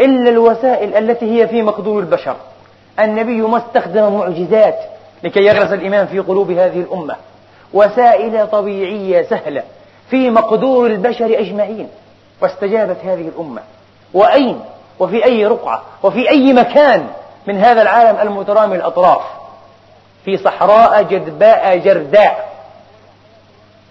إلا 0.00 0.30
الوسائل 0.30 0.94
التي 0.94 1.42
هي 1.42 1.48
في 1.48 1.62
مقدور 1.62 2.00
البشر. 2.00 2.36
النبي 3.00 3.40
ما 3.40 3.58
استخدم 3.58 4.12
معجزات 4.12 4.78
لكي 5.22 5.40
يغرس 5.40 5.72
الإيمان 5.72 6.06
في 6.06 6.18
قلوب 6.18 6.50
هذه 6.50 6.80
الأمة. 6.80 7.16
وسائل 7.74 8.46
طبيعية 8.50 9.22
سهلة 9.22 9.62
في 10.10 10.30
مقدور 10.30 10.86
البشر 10.86 11.38
أجمعين 11.40 11.88
واستجابت 12.42 12.96
هذه 13.04 13.28
الأمة. 13.28 13.62
وأين؟ 14.14 14.60
وفي 14.98 15.24
أي 15.24 15.46
رقعة؟ 15.46 15.82
وفي 16.02 16.30
أي 16.30 16.52
مكان؟ 16.52 17.06
من 17.46 17.58
هذا 17.58 17.82
العالم 17.82 18.20
المترامي 18.20 18.76
الأطراف 18.76 19.22
في 20.24 20.36
صحراء 20.36 21.02
جدباء 21.02 21.78
جرداء. 21.78 22.56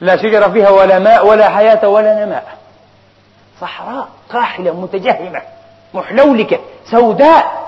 لا 0.02 0.18
شجر 0.18 0.52
فيها 0.52 0.70
ولا 0.70 1.00
ماء 1.00 1.28
ولا 1.28 1.50
حياة 1.50 1.88
ولا 1.88 2.26
نماء. 2.26 2.58
صحراء 3.62 4.08
قاحلة 4.30 4.72
متجهمة 4.72 5.42
محلولكة 5.94 6.60
سوداء. 6.92 7.66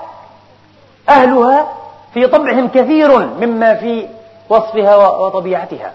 أهلها 1.08 1.68
في 2.14 2.26
طبعهم 2.26 2.68
كثير 2.68 3.18
مما 3.18 3.74
في 3.74 4.08
وصفها 4.48 4.96
وطبيعتها. 4.96 5.92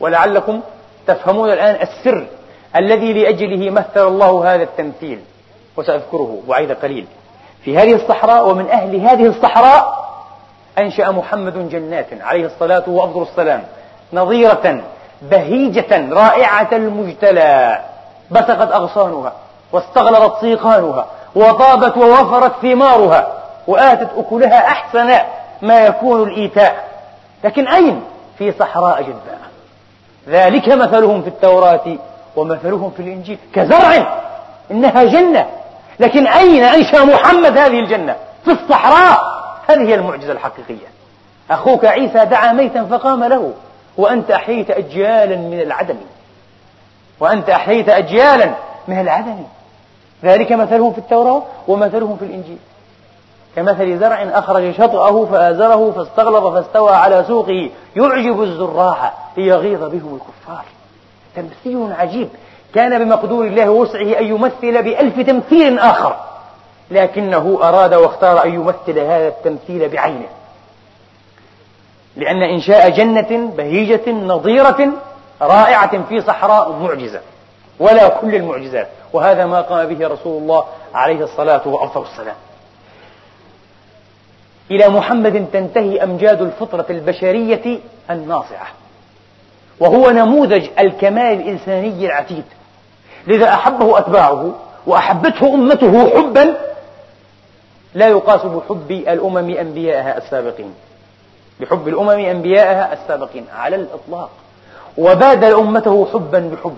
ولعلكم 0.00 0.60
تفهمون 1.06 1.52
الآن 1.52 1.82
السر 1.82 2.26
الذي 2.76 3.12
لأجله 3.12 3.70
مثل 3.70 4.06
الله 4.06 4.54
هذا 4.54 4.62
التمثيل 4.62 5.20
وسأذكره 5.76 6.42
بعيد 6.48 6.72
قليل. 6.72 7.06
في 7.64 7.78
هذه 7.78 7.94
الصحراء 7.94 8.48
ومن 8.48 8.70
أهل 8.70 8.96
هذه 8.96 9.26
الصحراء 9.26 10.04
أنشأ 10.78 11.10
محمد 11.10 11.68
جنات 11.68 12.06
عليه 12.20 12.46
الصلاة 12.46 12.82
وأفضل 12.86 13.22
السلام 13.22 13.62
نظيرة 14.12 14.80
بهيجة 15.22 16.14
رائعة 16.14 16.68
المجتلى. 16.72 17.80
بسقت 18.30 18.72
أغصانها 18.72 19.32
واستغلظت 19.72 20.40
سيقانها 20.40 21.06
وطابت 21.34 21.96
ووفرت 21.96 22.52
ثمارها 22.62 23.26
وآتت 23.66 24.08
أكلها 24.16 24.66
أحسن 24.66 25.16
ما 25.62 25.86
يكون 25.86 26.22
الإيتاء. 26.22 26.88
لكن 27.44 27.68
أين؟ 27.68 28.02
في 28.38 28.52
صحراء 28.52 29.02
جداء 29.02 29.38
ذلك 30.28 30.68
مثلهم 30.68 31.22
في 31.22 31.28
التوراة 31.28 31.96
ومثلهم 32.36 32.90
في 32.90 33.02
الإنجيل. 33.02 33.38
كزرع 33.54 34.18
إنها 34.70 35.04
جنة. 35.04 35.46
لكن 36.00 36.26
أين 36.26 36.64
أنشأ 36.64 37.04
محمد 37.04 37.58
هذه 37.58 37.80
الجنة؟ 37.80 38.16
في 38.44 38.50
الصحراء. 38.50 39.34
هذه 39.68 39.88
هي 39.88 39.94
المعجزة 39.94 40.32
الحقيقية. 40.32 40.86
أخوك 41.50 41.84
عيسى 41.84 42.24
دعا 42.24 42.52
ميتا 42.52 42.84
فقام 42.84 43.24
له 43.24 43.52
وأنت 43.96 44.30
أحييت 44.30 44.70
أجيالا 44.70 45.36
من 45.36 45.60
العدم. 45.60 45.96
وأنت 47.20 47.50
أحييت 47.50 47.88
أجيالا 47.88 48.54
من 48.88 49.00
العدم. 49.00 49.42
ذلك 50.24 50.52
مثلهم 50.52 50.92
في 50.92 50.98
التوراة 50.98 51.42
ومثلهم 51.68 52.16
في 52.16 52.24
الإنجيل. 52.24 52.58
كمثل 53.56 53.98
زرع 53.98 54.22
أخرج 54.32 54.74
شطأه 54.74 55.26
فآزره 55.26 55.90
فاستغلظ 55.90 56.54
فاستوى 56.54 56.92
على 56.92 57.24
سوقه. 57.28 57.70
يعجب 57.96 58.42
الزراع 58.42 59.12
ليغيظ 59.36 59.80
بهم 59.80 60.20
الكفار. 60.20 60.64
تمثيل 61.36 61.92
عجيب. 61.92 62.28
كان 62.74 63.04
بمقدور 63.04 63.46
الله 63.46 63.70
وسعه 63.70 64.18
أن 64.18 64.24
يمثل 64.24 64.82
بألف 64.82 65.20
تمثيل 65.20 65.78
آخر. 65.78 66.16
لكنه 66.90 67.58
أراد 67.62 67.94
واختار 67.94 68.44
أن 68.44 68.54
يمثل 68.54 68.98
هذا 68.98 69.28
التمثيل 69.28 69.88
بعينه. 69.88 70.28
لأن 72.16 72.42
إنشاء 72.42 72.90
جنة 72.90 73.52
بهيجة 73.56 74.10
نظيرة 74.10 74.92
رائعة 75.42 76.02
في 76.08 76.20
صحراء 76.20 76.72
معجزة. 76.72 77.20
ولا 77.78 78.08
كل 78.08 78.34
المعجزات. 78.34 78.88
وهذا 79.12 79.46
ما 79.46 79.60
قام 79.60 79.94
به 79.94 80.08
رسول 80.08 80.42
الله 80.42 80.64
عليه 80.94 81.24
الصلاة 81.24 81.68
وأفضل 81.68 82.06
السلام 82.12 82.36
إلى 84.70 84.88
محمد 84.88 85.46
تنتهي 85.52 86.02
أمجاد 86.02 86.42
الفطرة 86.42 86.86
البشرية 86.90 87.78
الناصعة 88.10 88.66
وهو 89.80 90.10
نموذج 90.10 90.68
الكمال 90.78 91.40
الإنساني 91.40 92.06
العتيد. 92.06 92.44
لذا 93.26 93.54
أحبه 93.54 93.98
أتباعه 93.98 94.52
وأحبته 94.86 95.54
أمته 95.54 96.10
حبا 96.10 96.56
لا 97.94 98.08
يقاس 98.08 98.40
بحب 98.40 98.90
الأمم 98.90 99.50
أنبياءها 99.50 100.18
السابقين. 100.18 100.74
بحب 101.60 101.88
الأمم 101.88 102.10
أنبياءها 102.10 102.92
السابقين 102.92 103.46
على 103.56 103.76
الإطلاق. 103.76 104.30
وبادل 104.98 105.54
أمته 105.54 106.08
حبا 106.12 106.38
بحب. 106.38 106.76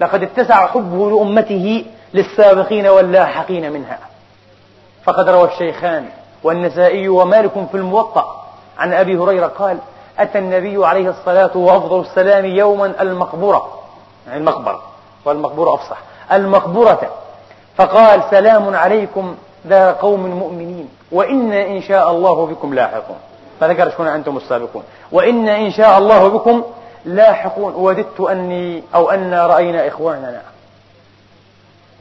لقد 0.00 0.22
اتسع 0.22 0.66
حبه 0.66 1.10
لأمته 1.10 1.84
للسابقين 2.14 2.86
واللاحقين 2.86 3.72
منها. 3.72 3.98
فقد 5.04 5.28
روى 5.28 5.48
الشيخان 5.48 6.08
والنسائي 6.42 7.08
ومالك 7.08 7.52
في 7.70 7.76
الموطأ 7.76 8.46
عن 8.78 8.92
أبي 8.92 9.16
هريرة 9.16 9.46
قال 9.46 9.78
أتى 10.18 10.38
النبي 10.38 10.86
عليه 10.86 11.10
الصلاة 11.10 11.56
وأفضل 11.56 12.00
السلام 12.00 12.44
يوما 12.44 13.02
المقبرة 13.02 13.80
يعني 14.26 14.38
المقبرة. 14.38 14.82
والمقبرة 15.24 15.74
أفصح. 15.74 15.98
المقبرة 16.32 17.10
فقال 17.76 18.22
سلام 18.30 18.76
عليكم 18.76 19.36
ذا 19.66 19.92
قوم 19.92 20.26
مؤمنين. 20.26 20.88
وإنا 21.12 21.66
إن 21.66 21.82
شاء 21.82 22.10
الله 22.10 22.46
بكم 22.46 22.74
لاحقون. 22.74 23.16
فذكر 23.60 23.90
شكون 23.90 24.08
أنتم 24.08 24.36
السابقون؟ 24.36 24.82
وإنا 25.12 25.56
إن 25.56 25.70
شاء 25.70 25.98
الله 25.98 26.28
بكم 26.28 26.64
لاحقون. 27.04 27.74
وددت 27.74 28.20
أني 28.20 28.82
أو 28.94 29.10
أنا 29.10 29.46
رأينا 29.46 29.88
إخواننا. 29.88 30.42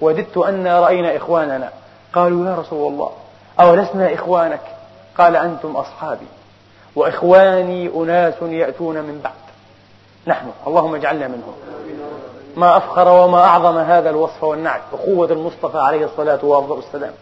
وددت 0.02 0.38
أنا 0.38 0.80
رأينا 0.80 1.18
إخواننا. 1.18 1.70
قالوا 2.14 2.50
يا 2.50 2.56
رسول 2.56 2.92
الله 2.94 3.10
أولسنا 3.60 4.14
إخوانك؟ 4.14 4.62
قال 5.18 5.36
أنتم 5.36 5.76
أصحابي. 5.76 6.28
وإخواني 6.96 7.92
أناس 7.96 8.34
يأتون 8.42 8.96
من 8.96 9.22
بعد. 9.24 9.34
نحن 10.28 10.46
اللهم 10.68 10.96
اجعلنا 10.96 11.28
منهم. 11.28 11.54
ما 12.56 12.78
أفخر 12.78 13.08
وما 13.08 13.44
أعظم 13.44 13.78
هذا 13.78 14.10
الوصف 14.10 14.44
والنعت 14.44 14.82
أخوة 14.94 15.32
المصطفى 15.32 15.78
عليه 15.78 16.06
الصلاة 16.06 16.40
وأفضل 16.46 16.80
السلام 16.80 17.14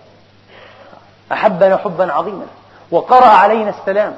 أحبنا 1.31 1.77
حبا 1.77 2.13
عظيما 2.13 2.45
وقرأ 2.91 3.25
علينا 3.25 3.69
السلام 3.69 4.15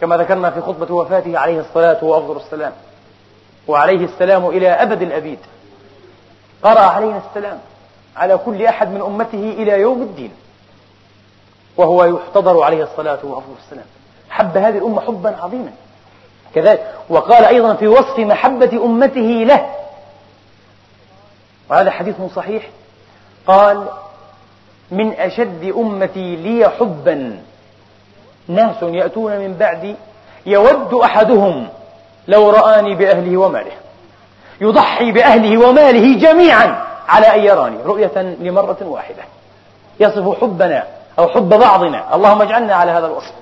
كما 0.00 0.16
ذكرنا 0.16 0.50
في 0.50 0.60
خطبة 0.60 0.94
وفاته 0.94 1.38
عليه 1.38 1.60
الصلاة 1.60 2.04
وأفضل 2.04 2.36
السلام 2.36 2.72
وعليه 3.68 4.04
السلام 4.04 4.46
إلى 4.46 4.68
أبد 4.68 5.02
الأبيد. 5.02 5.38
قرأ 6.62 6.80
علينا 6.80 7.20
السلام 7.28 7.58
على 8.16 8.38
كل 8.38 8.66
أحد 8.66 8.90
من 8.90 9.00
أمته 9.00 9.54
إلى 9.58 9.80
يوم 9.80 10.02
الدين 10.02 10.32
وهو 11.76 12.04
يحتضر 12.04 12.62
عليه 12.62 12.82
الصلاة 12.82 13.18
وأفضل 13.22 13.54
السلام 13.64 13.86
حب 14.30 14.56
هذه 14.56 14.78
الأمة 14.78 15.00
حبا 15.00 15.36
عظيما. 15.42 15.72
كذلك 16.54 16.94
وقال 17.08 17.44
أيضا 17.44 17.74
في 17.74 17.88
وصف 17.88 18.18
محبة 18.18 18.84
أمته 18.84 19.44
له 19.46 19.66
وهذا 21.70 21.90
حديث 21.90 22.14
صحيح. 22.36 22.68
قال 23.46 23.84
من 24.90 25.12
أشد 25.12 25.72
أمتي 25.76 26.36
لي 26.36 26.70
حبا. 26.80 27.40
ناس 28.48 28.82
يأتون 28.82 29.38
من 29.38 29.54
بعدي 29.54 29.94
يود 30.46 30.94
أحدهم 30.94 31.68
لو 32.28 32.50
رآني 32.50 32.94
بأهله 32.94 33.36
وماله 33.36 33.72
يضحي 34.60 35.12
بأهله 35.12 35.68
وماله 35.68 36.18
جميعا 36.18 36.84
على 37.08 37.26
أن 37.26 37.40
يراني 37.44 37.76
رؤية 37.84 38.36
لمرة 38.40 38.78
واحدة. 38.82 39.22
يصف 40.00 40.40
حبنا 40.40 40.84
أو 41.18 41.28
حب 41.28 41.48
بعضنا. 41.48 42.14
اللهم 42.14 42.42
اجعلنا 42.42 42.74
على 42.74 42.90
هذا 42.90 43.06
الوصف. 43.06 43.32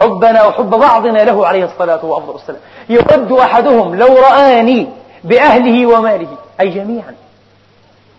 حبنا 0.00 0.46
وحب 0.46 0.70
بعضنا 0.70 1.18
له 1.18 1.46
عليه 1.46 1.64
الصلاة 1.64 2.04
والسلام. 2.04 2.60
يود 2.88 3.32
أحدهم 3.32 3.94
لو 3.94 4.18
رآني 4.18 4.88
بأهله 5.24 5.86
وماله 5.86 6.28
أي 6.60 6.68
جميعا. 6.68 7.14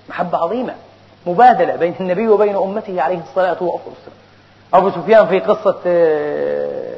محبة 0.10 0.38
عظيمة. 0.38 0.74
مبادلة 1.28 1.76
بين 1.76 1.96
النبي 2.00 2.28
وبين 2.28 2.56
أمته 2.56 3.02
عليه 3.02 3.20
الصلاة 3.30 3.58
والسلام. 3.62 4.18
أبو 4.74 4.90
سفيان 4.90 5.28
في 5.28 5.40
قصة 5.40 5.78
آه، 5.88 6.96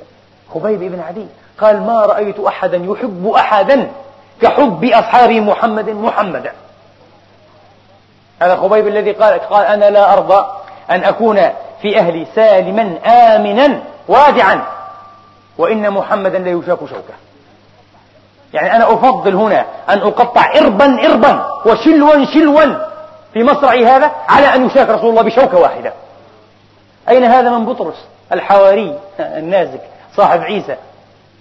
خبيب 0.53 0.79
بن 0.79 0.99
عدي. 0.99 1.25
قال 1.59 1.81
ما 1.81 2.05
رأيت 2.05 2.39
أحدا 2.39 2.77
يحب 2.77 3.27
أحدا 3.27 3.87
كحب 4.41 4.83
أصحاب 4.85 5.29
محمد 5.29 5.89
محمدا 5.89 6.51
هذا 8.41 8.55
خبيب 8.55 8.87
الذي 8.87 9.11
قال 9.11 9.39
قال 9.39 9.65
أنا 9.65 9.89
لا 9.89 10.13
أرضى 10.13 10.47
أن 10.89 11.03
أكون 11.03 11.39
في 11.81 11.99
أهلي 11.99 12.27
سالما 12.35 12.97
آمنا 13.05 13.83
وادعا 14.07 14.63
وإن 15.57 15.91
محمدا 15.91 16.39
ليشاك 16.39 16.79
شوكه. 16.79 17.13
يعني 18.53 18.75
أنا 18.75 18.93
أفضل 18.93 19.35
هنا 19.35 19.65
أن 19.89 19.99
أقطع 19.99 20.51
إربا 20.55 21.05
إربا 21.05 21.45
وشلوا 21.65 22.25
شلوا 22.25 22.75
في 23.33 23.43
مصرعي 23.43 23.85
هذا 23.85 24.11
على 24.29 24.55
أن 24.55 24.65
يشاك 24.65 24.89
رسول 24.89 25.09
الله 25.09 25.21
بشوكة 25.21 25.57
واحدة. 25.57 25.93
أين 27.09 27.23
هذا 27.23 27.49
من 27.49 27.65
بطرس؟ 27.65 28.05
الحواري 28.31 28.99
النازك 29.19 29.81
صاحب 30.15 30.41
عيسى. 30.41 30.75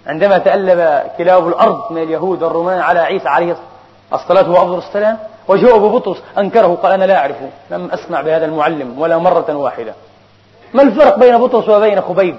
عندما 0.07 0.37
تألب 0.37 1.03
كلاب 1.17 1.47
الأرض 1.47 1.91
من 1.91 2.03
اليهود 2.03 2.43
والرومان 2.43 2.79
على 2.79 2.99
عيسى 2.99 3.27
عليه 3.29 3.55
الصلاة 4.13 4.51
وأفضل 4.51 4.77
السلام 4.77 5.17
وجاء 5.47 5.75
أبو 5.75 5.89
بطرس 5.89 6.17
أنكره 6.37 6.77
قال 6.83 6.91
أنا 6.91 7.05
لا 7.05 7.17
أعرفه 7.17 7.49
لم 7.71 7.89
أسمع 7.91 8.21
بهذا 8.21 8.45
المعلم 8.45 8.99
ولا 8.99 9.17
مرة 9.17 9.55
واحدة. 9.55 9.93
ما 10.73 10.81
الفرق 10.81 11.19
بين 11.19 11.37
بطرس 11.37 11.69
وبين 11.69 12.01
خبيب؟ 12.01 12.35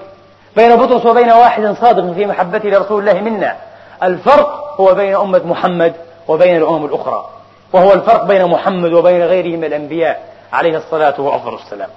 بين 0.56 0.76
بطرس 0.76 1.06
وبين 1.06 1.32
واحد 1.32 1.76
صادق 1.80 2.12
في 2.12 2.26
محبته 2.26 2.68
لرسول 2.68 3.08
الله 3.08 3.20
منا. 3.20 3.56
الفرق 4.02 4.80
هو 4.80 4.94
بين 4.94 5.14
أمة 5.14 5.42
محمد 5.44 5.94
وبين 6.28 6.56
الأمم 6.56 6.84
الأخرى. 6.84 7.30
وهو 7.72 7.92
الفرق 7.92 8.24
بين 8.24 8.44
محمد 8.44 8.92
وبين 8.92 9.22
غيره 9.22 9.56
من 9.56 9.64
الأنبياء 9.64 10.34
عليه 10.52 10.76
الصلاة 10.76 11.20
وأفضل 11.20 11.54
السلام. 11.54 11.90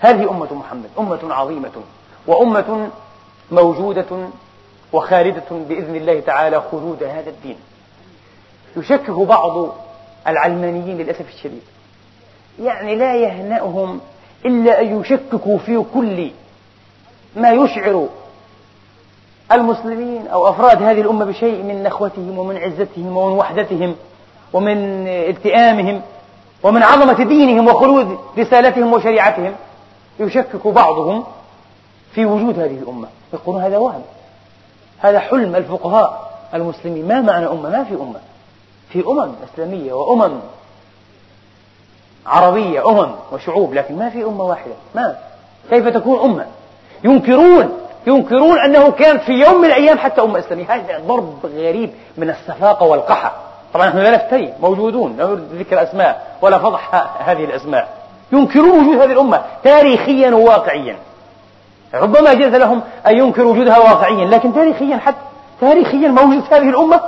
هذه 0.00 0.30
أمة 0.30 0.54
محمد 0.54 0.90
أمة 0.98 1.34
عظيمة 1.34 1.72
وأمة 2.26 2.88
موجودة 3.50 4.28
وخالدة 4.92 5.44
بإذن 5.50 5.96
الله 5.96 6.20
تعالى 6.20 6.62
خلود 6.70 7.02
هذا 7.02 7.30
الدين. 7.30 7.56
يشكك 8.76 9.10
بعض 9.10 9.74
العلمانيين 10.26 10.98
للأسف 10.98 11.28
الشديد. 11.34 11.62
يعني 12.62 12.94
لا 12.96 13.16
يهنأهم 13.16 14.00
إلا 14.46 14.80
أن 14.80 15.00
يشككوا 15.00 15.58
في 15.58 15.84
كل 15.94 16.30
ما 17.36 17.52
يشعر 17.52 18.08
المسلمين 19.54 20.26
أو 20.26 20.48
أفراد 20.48 20.82
هذه 20.82 21.00
الأمة 21.00 21.24
بشيء 21.24 21.62
من 21.62 21.82
نخوتهم 21.82 22.38
ومن 22.38 22.56
عزتهم 22.56 23.16
ومن 23.16 23.38
وحدتهم 23.38 23.94
ومن 24.52 25.06
التئامهم 25.08 26.02
ومن 26.62 26.82
عظمة 26.82 27.24
دينهم 27.24 27.68
وخلود 27.68 28.18
رسالتهم 28.38 28.92
وشريعتهم 28.92 29.54
يشكك 30.20 30.66
بعضهم 30.66 31.24
في 32.12 32.24
وجود 32.24 32.58
هذه 32.58 32.78
الأمة. 32.78 33.08
يقولون 33.34 33.62
هذا 33.62 33.78
وهم. 33.78 34.02
هذا 34.98 35.20
حلم 35.20 35.56
الفقهاء 35.56 36.38
المسلمين. 36.54 37.08
ما 37.08 37.20
معنى 37.20 37.46
أمة؟ 37.46 37.70
ما 37.70 37.84
في 37.84 37.94
أمة. 37.94 38.20
في 38.88 39.04
أمم 39.06 39.32
إسلامية 39.54 39.92
وأمم 39.92 40.40
عربية 42.26 42.90
أمم 42.90 43.10
وشعوب 43.32 43.74
لكن 43.74 43.98
ما 43.98 44.10
في 44.10 44.24
أمة 44.24 44.44
واحدة. 44.44 44.74
ما؟ 44.94 45.16
كيف 45.70 45.88
تكون 45.88 46.20
أمة؟ 46.20 46.46
ينكرون 47.04 47.83
ينكرون 48.06 48.58
أنه 48.58 48.90
كان 48.90 49.18
في 49.18 49.32
يوم 49.32 49.60
من 49.60 49.64
الأيام 49.64 49.98
حتى 49.98 50.20
أمة 50.20 50.38
إسلامية 50.38 50.64
هذا 50.74 50.98
ضرب 51.06 51.46
غريب 51.56 51.90
من 52.16 52.30
السفاقة 52.30 52.86
والقحة. 52.86 53.32
طبعا 53.74 53.86
نحن 53.86 53.98
لا 53.98 54.10
نفتري 54.10 54.52
موجودون 54.60 55.16
لا 55.16 55.26
نريد 55.26 55.48
ذكر 55.52 55.82
أسماء 55.82 56.36
ولا 56.42 56.58
فضح 56.58 56.94
هذه 57.18 57.44
الأسماء. 57.44 57.88
ينكرون 58.32 58.70
وجود 58.70 59.00
هذه 59.00 59.12
الأمة 59.12 59.42
تاريخيا 59.64 60.30
وواقعيا. 60.30 60.96
ربما 61.94 62.34
جاز 62.34 62.54
لهم 62.54 62.80
أن 63.06 63.18
ينكروا 63.18 63.52
وجودها 63.52 63.78
واقعيا 63.78 64.24
لكن 64.24 64.54
تاريخيا 64.54 64.96
حتى 64.96 65.18
تاريخيا 65.60 66.08
موجود 66.08 66.42
هذه 66.50 66.68
الأمة 66.68 67.00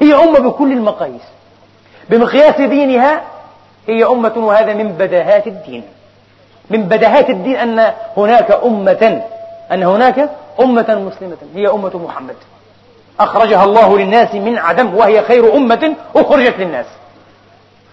هي 0.00 0.14
أمة 0.14 0.38
بكل 0.38 0.72
المقاييس. 0.72 1.22
بمقياس 2.10 2.60
دينها 2.60 3.22
هي 3.88 4.04
أمة 4.04 4.32
وهذا 4.36 4.74
من 4.74 4.88
بداهات 4.88 5.46
الدين. 5.46 5.82
من 6.70 6.82
بداهات 6.82 7.30
الدين 7.30 7.56
أن 7.56 7.92
هناك 8.16 8.60
أمة 8.64 9.22
أن 9.72 9.82
هناك 9.82 10.30
أمة 10.60 11.10
مسلمة 11.10 11.36
هي 11.54 11.68
أمة 11.68 11.96
محمد. 12.04 12.34
أخرجها 13.20 13.64
الله 13.64 13.98
للناس 13.98 14.34
من 14.34 14.58
عدم 14.58 14.94
وهي 14.94 15.22
خير 15.22 15.56
أمة 15.56 15.94
أخرجت 16.16 16.54
للناس. 16.58 16.86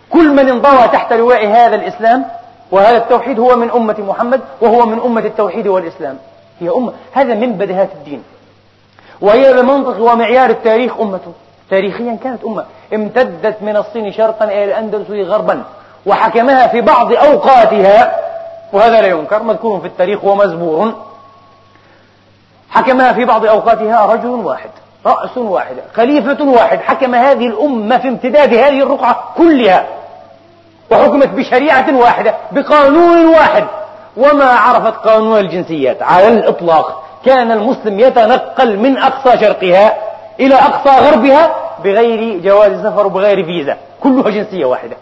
كل 0.09 0.29
من 0.29 0.49
انضوى 0.49 0.87
تحت 0.87 1.13
لواء 1.13 1.47
هذا 1.47 1.75
الإسلام 1.75 2.25
وهذا 2.71 2.97
التوحيد 2.97 3.39
هو 3.39 3.55
من 3.55 3.71
أمة 3.71 3.95
محمد 3.99 4.41
وهو 4.61 4.85
من 4.85 4.99
أمة 4.99 5.21
التوحيد 5.21 5.67
والإسلام. 5.67 6.17
هي 6.59 6.69
أمة 6.69 6.93
هذا 7.13 7.33
من 7.33 7.53
بديهات 7.53 7.89
الدين. 7.93 8.23
وهي 9.21 9.53
بمنطق 9.53 10.01
ومعيار 10.01 10.49
التاريخ 10.49 10.99
أمة. 10.99 11.19
تاريخيا 11.69 12.17
كانت 12.23 12.43
أمة. 12.43 12.65
امتدت 12.93 13.55
من 13.61 13.77
الصين 13.77 14.11
شرقا 14.11 14.45
إلى 14.45 14.63
الأندلس 14.63 15.09
غربا 15.09 15.63
وحكمها 16.05 16.67
في 16.67 16.81
بعض 16.81 17.13
أوقاتها 17.13 18.15
وهذا 18.73 19.01
لا 19.01 19.07
ينكر 19.07 19.43
مذكور 19.43 19.79
في 19.79 19.87
التاريخ 19.87 20.23
ومزبور. 20.23 20.93
حكمها 22.73 23.13
في 23.13 23.25
بعض 23.25 23.45
أوقاتها 23.45 24.05
رجل 24.05 24.29
واحد 24.29 24.69
رأس 25.05 25.37
واحد 25.37 25.75
خليفة 25.93 26.43
واحد 26.43 26.79
حكم 26.79 27.15
هذه 27.15 27.47
الأمة 27.47 27.97
في 27.97 28.07
امتداد 28.07 28.53
هذه 28.53 28.83
الرقعة 28.83 29.33
كلها 29.37 29.85
وحكمت 30.91 31.27
بشريعة 31.27 31.97
واحدة 31.97 32.35
بقانون 32.51 33.25
واحد. 33.25 33.63
وما 34.17 34.45
عرفت 34.45 35.07
قانون 35.07 35.39
الجنسيات 35.39 36.03
على 36.03 36.27
الإطلاق 36.27 37.03
كان 37.25 37.51
المسلم 37.51 37.99
يتنقل 37.99 38.79
من 38.79 38.97
أقصى 38.97 39.37
شرقها 39.39 39.97
إلى 40.39 40.55
أقصى 40.55 40.89
غربها 40.89 41.55
بغير 41.83 42.39
جواز 42.39 42.71
سفر 42.85 43.07
وبغير 43.07 43.45
فيزا. 43.45 43.77
كلها 44.03 44.29
جنسية 44.29 44.65
واحدة. 44.65 44.95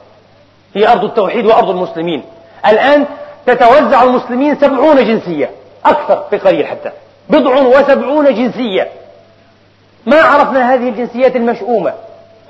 هي 0.75 0.87
أرض 0.91 1.03
التوحيد 1.03 1.45
وأرض 1.45 1.69
المسلمين. 1.69 2.23
الآن 2.67 3.05
تتوزع 3.45 4.03
المسلمين 4.03 4.55
سبعون 4.55 4.95
جنسية 4.95 5.49
أكثر 5.85 6.23
بقليل 6.31 6.67
حتى. 6.67 6.91
بضع 7.31 7.61
وسبعون 7.61 8.35
جنسية. 8.35 8.89
ما 10.05 10.21
عرفنا 10.21 10.73
هذه 10.73 10.89
الجنسيات 10.89 11.35
المشؤومة 11.35 11.93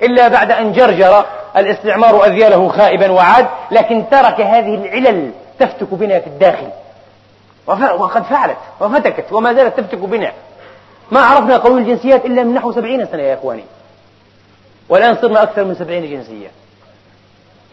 إلا 0.02 0.28
بعد 0.28 0.50
أن 0.50 0.72
جرجر 0.72 1.24
الاستعمار 1.56 2.26
أذياله 2.26 2.68
خائبا 2.68 3.10
وعاد 3.10 3.46
لكن 3.70 4.04
ترك 4.10 4.40
هذه 4.40 4.74
العلل 4.74 5.30
تفتك 5.58 5.94
بنا 5.94 6.20
في 6.20 6.26
الداخل. 6.26 6.68
وقد 7.98 8.22
فعلت 8.22 8.56
وفتكت 8.80 9.32
وما 9.32 9.54
زالت 9.54 9.80
تفتك 9.80 9.98
بنا. 9.98 10.32
ما 11.10 11.20
عرفنا 11.20 11.56
قانون 11.56 11.78
الجنسيات 11.78 12.24
إلا 12.24 12.42
من 12.42 12.54
نحو 12.54 12.72
سبعين 12.72 13.06
سنة 13.06 13.22
يا 13.22 13.34
إخواني. 13.34 13.64
والآن 14.88 15.16
صرنا 15.16 15.42
أكثر 15.42 15.64
من 15.64 15.74
سبعين 15.74 16.10
جنسية. 16.10 16.48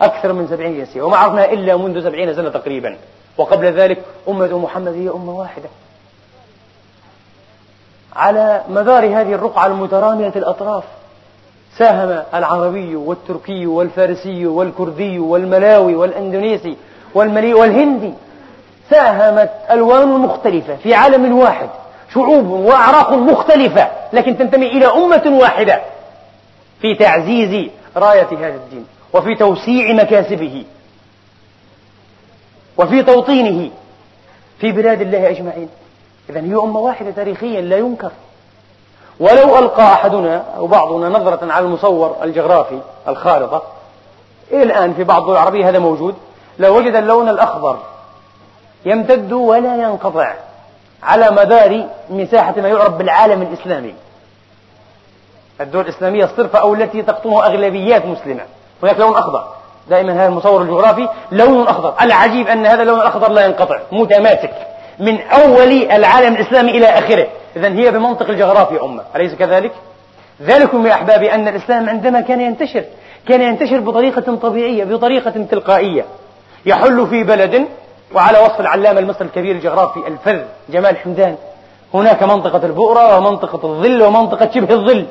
أكثر 0.02 0.34
من 0.34 0.48
سبعين 0.48 0.78
جنسية 0.78 1.02
وما 1.02 1.18
عرفنا 1.18 1.52
إلا 1.52 1.78
منذ 1.78 2.04
سبعين 2.04 2.36
سنة 2.36 2.50
تقريبا. 2.50 2.98
وقبل 3.38 3.66
ذلك 3.66 4.04
أمة 4.28 4.58
محمد 4.58 4.94
هي 4.94 5.10
أمة 5.10 5.32
واحدة. 5.32 5.70
على 8.20 8.62
مدار 8.70 9.06
هذه 9.06 9.34
الرقعة 9.34 9.68
المترامية 9.68 10.34
الأطراف. 10.36 10.84
ساهم 11.78 12.24
العربي 12.34 12.96
والتركي 12.96 13.66
والفارسي 13.66 14.46
والكردي 14.46 15.20
والملاوي 15.20 15.96
والإندونيسي 15.96 16.78
والملي 17.14 17.54
والهندي. 17.54 18.14
ساهمت 18.90 19.52
ألوان 19.72 20.08
مختلفة 20.08 20.76
في 20.76 20.94
عالم 20.94 21.38
واحد 21.38 21.70
شعوب 22.14 22.48
وأعراق 22.48 23.14
مختلفة 23.14 23.88
لكن 24.14 24.38
تنتمي 24.38 24.68
إلى 24.68 24.86
أمة 24.86 25.38
واحدة. 25.42 25.82
في 26.82 26.96
تعزيز 26.96 27.70
راية 27.98 28.28
هذا 28.32 28.56
الدين 28.56 28.86
وفي 29.14 29.36
توسيع 29.36 29.94
مكاسبه 29.94 30.66
وفي 32.78 33.04
توطينه 33.04 33.70
في 34.60 34.72
بلاد 34.72 35.02
الله 35.02 35.30
أجمعين. 35.30 35.70
إذا 36.30 36.40
هي 36.40 36.56
أمة 36.56 36.80
واحدة 36.80 37.12
تاريخيا 37.12 37.62
لا 37.62 37.78
ينكر. 37.78 38.12
ولو 39.20 39.58
ألقى 39.58 39.94
أحدنا 39.94 40.44
أو 40.58 40.68
بعضنا 40.68 41.10
نظرة 41.10 41.52
على 41.52 41.66
المصور 41.66 42.16
الجغرافي 42.24 42.80
الخارطة 43.08 43.64
إلى 44.52 44.64
الآن 44.64 44.94
في 44.94 45.04
بعض 45.04 45.22
الدول 45.22 45.36
العربية 45.36 45.70
هذا 45.70 45.80
موجود 45.80 46.16
لوجد 46.60 46.96
اللون 46.96 47.30
الأخضر 47.30 47.78
يمتد 48.86 49.34
ولا 49.34 49.76
ينقطع 49.76 50.34
على 51.04 51.32
مدار 51.32 51.86
مساحة 52.10 52.54
ما 52.58 52.68
يعرف 52.68 52.94
بالعالم 52.94 53.42
الإسلامي. 53.42 53.94
الدول 55.62 55.84
الإسلامية 55.84 56.26
الصرفة 56.26 56.60
أو 56.60 56.74
التي 56.74 57.02
تقطنها 57.02 57.46
أغلبيات 57.46 58.06
مسلمة. 58.06 58.44
هناك 58.84 59.00
لون 59.00 59.14
أخضر. 59.14 59.44
دائما 59.90 60.14
هذا 60.14 60.26
المصور 60.26 60.62
الجغرافي 60.62 61.08
لون 61.32 61.68
أخضر. 61.68 61.94
العجيب 62.02 62.48
أن 62.48 62.66
هذا 62.66 62.82
اللون 62.82 63.00
الأخضر 63.00 63.32
لا 63.32 63.46
ينقطع. 63.46 63.80
متماسك. 63.92 64.69
من 65.00 65.22
أول 65.22 65.72
العالم 65.72 66.36
الإسلامي 66.36 66.72
إلى 66.72 66.86
آخره. 66.86 67.28
إذا 67.56 67.68
هي 67.68 67.92
بمنطق 67.92 68.30
الجغرافيا 68.30 68.86
أمة. 68.86 69.04
أليس 69.16 69.36
كذلك؟ 69.36 69.72
ذلكم 70.42 70.88
يا 70.88 70.94
أحبابي 70.94 71.34
أن 71.34 71.48
الإسلام 71.48 71.90
عندما 71.90 72.22
كان 72.22 72.42
ينتشر 72.42 72.84
كان 73.28 73.42
ينتشر 73.42 73.80
بطريقة 73.80 74.36
طبيعية 74.36 74.84
بطريقة 74.84 75.46
تلقائية. 75.52 76.06
يحل 76.66 77.08
في 77.08 77.24
بلد 77.24 77.66
وعلى 78.16 78.40
وصف 78.40 78.60
العلامة 78.60 79.00
المصري 79.00 79.28
الكبير 79.28 79.56
الجغرافي 79.56 80.00
الفذ 80.08 80.42
جمال 80.70 80.98
حمدان 80.98 81.36
هناك 81.94 82.24
منطقة 82.24 82.66
البؤرة 82.66 83.18
ومنطقة 83.18 83.68
الظل 83.68 84.04
ومنطقة 84.04 84.50
شبه 84.56 84.74
الظل. 84.74 85.06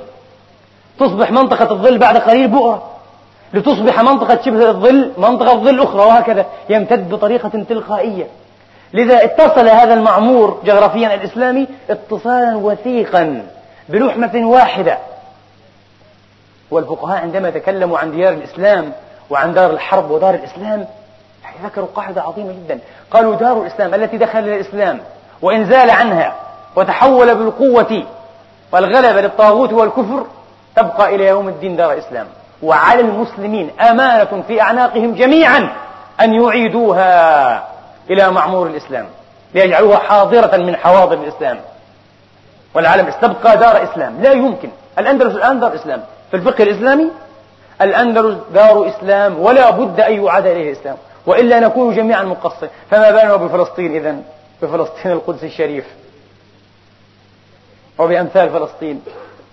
تصبح 1.00 1.30
منطقة 1.30 1.72
الظل 1.72 1.98
بعد 1.98 2.16
قليل 2.16 2.48
بؤرة. 2.48 2.82
لتصبح 3.54 4.00
منطقة 4.00 4.38
شبه 4.44 4.68
الظل 4.70 5.12
منطقة 5.18 5.56
ظل 5.56 5.82
أخرى 5.82 6.00
وهكذا 6.00 6.46
يمتد 6.70 7.10
بطريقة 7.10 7.64
تلقائية. 7.68 8.26
لذا 8.92 9.24
اتصل 9.24 9.68
هذا 9.68 9.94
المعمور 9.94 10.60
جغرافيا 10.64 11.14
الإسلامي 11.14 11.66
اتصالا 11.90 12.56
وثيقا 12.56 13.46
بلحمة 13.88 14.46
واحدة. 14.48 14.98
والفقهاء 16.70 17.20
عندما 17.20 17.50
تكلموا 17.50 17.98
عن 17.98 18.10
ديار 18.10 18.32
الإسلام 18.32 18.92
وعن 19.30 19.54
دار 19.54 19.70
الحرب 19.70 20.10
ودار 20.10 20.34
الإسلام 20.34 20.86
ذكروا 21.64 21.88
قاعدة 21.94 22.22
عظيمة 22.22 22.52
جدا. 22.52 22.78
قالوا 23.10 23.34
دار 23.34 23.62
الإسلام 23.62 23.94
التي 23.94 24.16
دخل 24.16 24.38
الإسلام 24.38 25.00
وإن 25.42 25.64
زال 25.64 25.90
عنها 25.90 26.34
وتحول 26.76 27.34
بالقوة 27.34 28.02
والغلبة 28.72 29.20
للطاغوت 29.20 29.72
والكفر 29.72 30.26
تبقى 30.76 31.14
إلى 31.14 31.26
يوم 31.26 31.48
الدين 31.48 31.76
دار 31.76 31.98
إسلام 31.98 32.26
وعلى 32.62 33.00
المسلمين 33.00 33.70
أمانة 33.80 34.42
في 34.48 34.62
أعناقهم 34.62 35.14
جميعا 35.14 35.72
أن 36.20 36.34
يعيدوها. 36.34 37.77
إلى 38.10 38.30
معمور 38.30 38.66
الإسلام 38.66 39.06
ليجعلوها 39.54 39.98
حاضرة 39.98 40.56
من 40.56 40.76
حواضر 40.76 41.14
الإسلام. 41.14 41.60
والعالم 42.74 43.06
استبقى 43.06 43.56
دار 43.56 43.84
إسلام 43.84 44.22
لا 44.22 44.32
يمكن. 44.32 44.68
الأندلس 44.98 45.36
الآن 45.36 45.60
دار 45.60 45.74
إسلام. 45.74 46.04
في 46.30 46.36
الفقه 46.36 46.62
الإسلامي 46.64 47.10
الأندلس 47.80 48.36
دار 48.54 48.88
إسلام 48.88 49.38
ولا 49.38 49.70
بد 49.70 50.00
أن 50.00 50.24
يعاد 50.24 50.46
إليه 50.46 50.72
الإسلام. 50.72 50.96
وإلا 51.26 51.60
نكون 51.60 51.96
جميعا 51.96 52.22
مقصرين. 52.22 52.70
فما 52.90 53.10
بالنا 53.10 53.36
بفلسطين 53.36 53.96
إذا 53.96 54.16
بفلسطين 54.62 55.12
القدس 55.12 55.44
الشريف. 55.44 55.84
وبأمثال 57.98 58.50
فلسطين. 58.50 59.02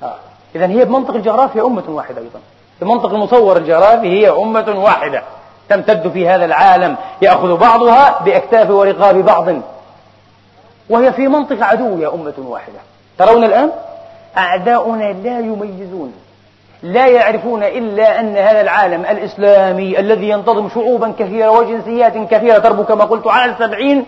آه. 0.03 0.15
إذا 0.55 0.67
هي 0.67 0.85
بمنطق 0.85 1.15
الجغرافيا 1.15 1.65
أمة 1.65 1.83
واحدة 1.87 2.21
أيضا. 2.21 2.39
بمنطق 2.81 3.09
المصور 3.09 3.57
الجغرافي 3.57 4.07
هي 4.07 4.29
أمة 4.29 4.79
واحدة. 4.79 5.23
تمتد 5.69 6.07
في 6.07 6.29
هذا 6.29 6.45
العالم 6.45 6.95
يأخذ 7.21 7.57
بعضها 7.57 8.19
بأكتاف 8.25 8.69
ورقاب 8.69 9.15
بعض. 9.15 9.47
وهي 10.89 11.13
في 11.13 11.27
منطق 11.27 11.63
عدو 11.65 11.99
يا 11.99 12.13
أمة 12.13 12.33
واحدة. 12.37 12.79
ترون 13.17 13.43
الآن؟ 13.43 13.71
أعداؤنا 14.37 15.03
لا 15.03 15.39
يميزون 15.39 16.13
لا 16.83 17.07
يعرفون 17.07 17.63
إلا 17.63 18.19
أن 18.19 18.37
هذا 18.37 18.61
العالم 18.61 19.01
الإسلامي 19.01 19.99
الذي 19.99 20.29
ينتظم 20.29 20.69
شعوبا 20.69 21.13
كثيرة 21.19 21.49
وجنسيات 21.49 22.13
كثيرة 22.17 22.57
تربو 22.57 22.83
كما 22.83 23.03
قلت 23.03 23.27
على 23.27 23.51
السبعين 23.51 24.05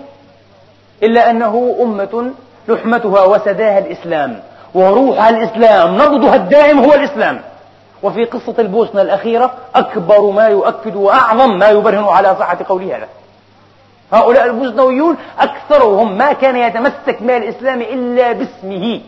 إلا 1.04 1.30
أنه 1.30 1.76
أمة 1.82 2.32
لحمتها 2.67 3.24
وسداها 3.24 3.80
الإسلام 3.80 4.39
وروحها 4.74 5.30
الإسلام 5.30 5.96
نبضها 5.96 6.36
الدائم 6.36 6.80
هو 6.80 6.93
الإسلام. 6.93 7.41
وفي 8.03 8.25
قصة 8.25 8.55
البوسنة 8.60 9.01
الأخيرة 9.01 9.53
أكبر 9.75 10.21
ما 10.21 10.47
يؤكد 10.47 10.95
وأعظم 10.95 11.57
ما 11.57 11.69
يبرهن 11.69 12.03
على 12.03 12.36
صحة 12.39 12.57
قول 12.69 12.83
هذا. 12.83 13.07
هؤلاء 14.13 14.45
البوسنويون 14.45 15.17
أكثرهم 15.39 16.17
ما 16.17 16.33
كان 16.33 16.55
يتمسك 16.55 17.21
من 17.21 17.29
الإسلام 17.38 17.81
إلا 17.81 18.31
باسمه 18.31 19.01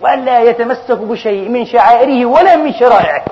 وألا 0.00 0.42
يتمسك 0.42 0.98
بشيء 0.98 1.48
من 1.48 1.66
شعائره 1.66 2.26
ولا 2.26 2.56
من 2.56 2.72
شرائعه 2.72 3.24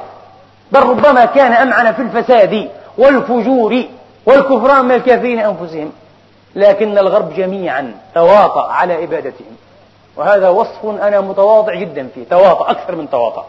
بل 0.73 0.81
ربما 0.81 1.25
كان 1.25 1.53
أمعن 1.53 1.93
في 1.93 2.03
الفساد 2.03 2.71
والفجور 2.99 3.85
والكفران 4.27 4.85
من 4.85 4.93
الكافرين 4.93 5.39
أنفسهم. 5.39 5.93
لكن 6.55 6.99
الغرب 6.99 7.35
جميعا 7.35 7.95
تواطأ 8.15 8.73
على 8.73 9.05
إبادتهم 9.05 9.57
وهذا 10.17 10.49
وصف 10.49 10.85
أنا 10.85 11.21
متواضع 11.21 11.75
جدا 11.75 12.09
فيه 12.15 12.25
تواطأ 12.31 12.71
أكثر 12.71 12.95
من 12.95 13.11
تواطأ. 13.11 13.47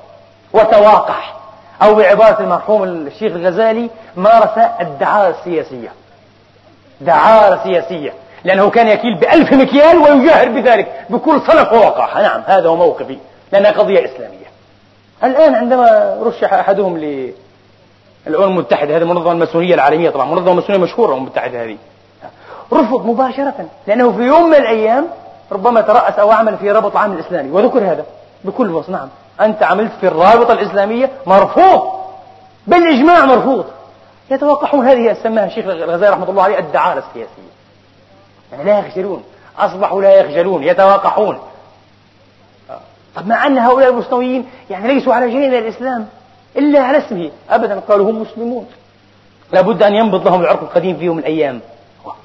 وتواقح 0.53 1.35
أو 1.81 1.95
بعبارة 1.95 2.41
المرحوم 2.41 2.83
الشيخ 2.83 3.33
الغزالي 3.35 3.89
مارس 4.15 4.57
الدعارة 4.81 5.35
السياسية. 5.39 5.91
دعارة 7.01 7.63
سياسية. 7.63 8.13
لأنه 8.43 8.69
كان 8.69 8.87
يكيل 8.87 9.15
بألف 9.15 9.53
مكيال 9.53 9.97
ويجاهر 9.97 10.49
بذلك 10.49 11.05
بكل 11.09 11.41
صلف 11.41 11.73
ووقاحة. 11.73 12.21
نعم 12.21 12.41
هذا 12.45 12.69
هو 12.69 12.75
موقفي 12.75 13.17
لأنها 13.51 13.71
قضية 13.71 14.05
إسلامية. 14.05 14.43
الآن 15.23 15.55
عندما 15.55 16.17
رشح 16.21 16.53
أحدهم 16.53 16.97
للأمم 16.97 17.33
المتحدة 18.27 18.97
هذه 18.97 19.01
المنظمة 19.01 19.31
الماسونية 19.31 19.73
العالمية 19.73 20.09
طبعا 20.09 20.25
منظمة 20.25 20.53
ماسونية 20.53 20.79
مشهورة 20.79 21.07
الأمم 21.07 21.23
المتحدة 21.23 21.63
هذه. 21.63 21.77
رفض 22.73 23.05
مباشرة 23.05 23.65
لأنه 23.87 24.11
في 24.11 24.21
يوم 24.21 24.49
من 24.49 24.55
الأيام 24.55 25.07
ربما 25.51 25.81
ترأس 25.81 26.19
أو 26.19 26.31
عمل 26.31 26.57
في 26.57 26.71
رابط 26.71 26.91
العام 26.91 27.11
الإسلامي. 27.11 27.51
وذكر 27.51 27.79
هذا 27.79 28.05
بكل 28.43 28.71
وصف. 28.71 28.89
نعم. 28.89 29.09
أنت 29.41 29.63
عملت 29.63 29.91
في 30.01 30.07
الرابطة 30.07 30.53
الإسلامية 30.53 31.11
مرفوض 31.25 31.91
بالإجماع 32.67 33.25
مرفوض. 33.25 33.65
يتوقعون 34.31 34.87
هذه 34.87 35.17
سماها 35.23 35.45
الشيخ 35.45 35.65
الغزالي 35.65 36.09
رحمة 36.09 36.29
الله 36.29 36.43
عليه 36.43 36.59
الدعارة 36.59 37.03
السياسية. 37.09 37.53
يعني 38.51 38.63
لا 38.63 38.79
يخجلون 38.79 39.23
أصبحوا 39.59 40.01
لا 40.01 40.13
يخجلون 40.13 40.63
يتواقحون 40.63 41.39
طب 43.15 43.27
مع 43.27 43.47
أن 43.47 43.57
هؤلاء 43.57 43.89
المسلمين 43.89 44.45
يعني 44.69 44.93
ليسوا 44.93 45.13
على 45.13 45.31
شيء 45.31 45.47
من 45.47 45.57
الإسلام 45.57 46.07
إلا 46.57 46.79
على 46.79 46.97
اسمه. 46.97 47.31
أبدا 47.49 47.79
قالوا 47.79 48.11
هم 48.11 48.21
مسلمون. 48.21 48.67
لابد 49.51 49.83
أن 49.83 49.93
ينبض 49.93 50.27
لهم 50.27 50.41
العرق 50.41 50.61
القديم 50.61 50.97
في 50.97 51.05
يوم 51.05 51.17
من 51.17 51.21
الأيام. 51.23 51.59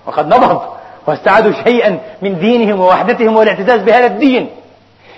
وقد 0.07 0.27
نبض 0.27 0.62
واستعادوا 1.07 1.53
شيئا 1.53 2.01
من 2.23 2.38
دينهم 2.38 2.81
ووحدتهم 2.81 3.37
والاعتزاز 3.37 3.81
بهذا 3.81 4.07
الدين. 4.07 4.51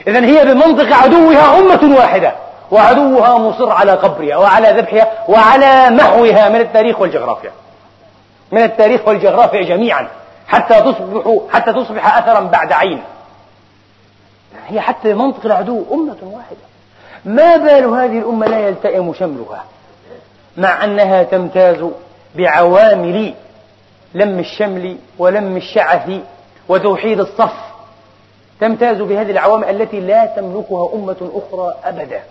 إذا 0.06 0.24
هي 0.24 0.44
بمنطق 0.44 0.96
عدوها 0.96 1.58
أمة 1.58 1.96
واحدة 1.96 2.32
وعدوها 2.70 3.38
مصر 3.38 3.72
على 3.72 3.92
قبرها 3.92 4.36
وعلى 4.36 4.70
ذبحها 4.70 5.12
وعلى 5.28 5.90
محوها 5.90 6.48
من 6.48 6.60
التاريخ 6.60 7.00
والجغرافيا. 7.00 7.50
من 8.52 8.62
التاريخ 8.62 9.08
والجغرافيا 9.08 9.62
جميعا 9.62 10.08
حتى 10.46 10.80
تصبح 10.80 11.36
حتى 11.52 11.72
تصبح 11.72 12.18
أثرا 12.18 12.40
بعد 12.40 12.72
عين. 12.72 13.02
هي 14.68 14.80
حتى 14.80 15.14
منطق 15.14 15.46
العدو 15.46 15.84
أمة 15.92 16.16
واحدة. 16.22 16.70
ما 17.24 17.56
بال 17.56 17.84
هذه 17.84 18.18
الأمة 18.18 18.46
لا 18.46 18.68
يلتئم 18.68 19.14
شملها 19.14 19.64
مع 20.56 20.84
أنها 20.84 21.22
تمتاز 21.22 21.84
بعوامل 22.34 23.34
لم 24.14 24.38
الشمل 24.38 24.96
ولم 25.18 25.56
الشعث 25.56 26.10
وتوحيد 26.68 27.20
الصف 27.20 27.69
تمتاز 28.60 28.96
بهذه 28.96 29.30
العوامل 29.30 29.64
التي 29.64 30.00
لا 30.00 30.26
تملكها 30.26 30.90
أمة 30.94 31.30
أخرى 31.34 31.74
أبدا. 31.84 32.22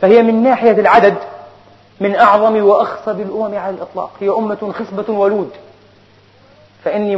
فهي 0.00 0.22
من 0.22 0.42
ناحية 0.42 0.72
العدد 0.72 1.14
من 2.00 2.16
أعظم 2.16 2.64
وأخصب 2.64 3.20
الأمم 3.20 3.58
على 3.58 3.74
الإطلاق. 3.74 4.10
هي 4.20 4.28
أمة 4.28 4.72
خصبة 4.78 5.12
ولود. 5.14 5.50
فإني 6.84 7.16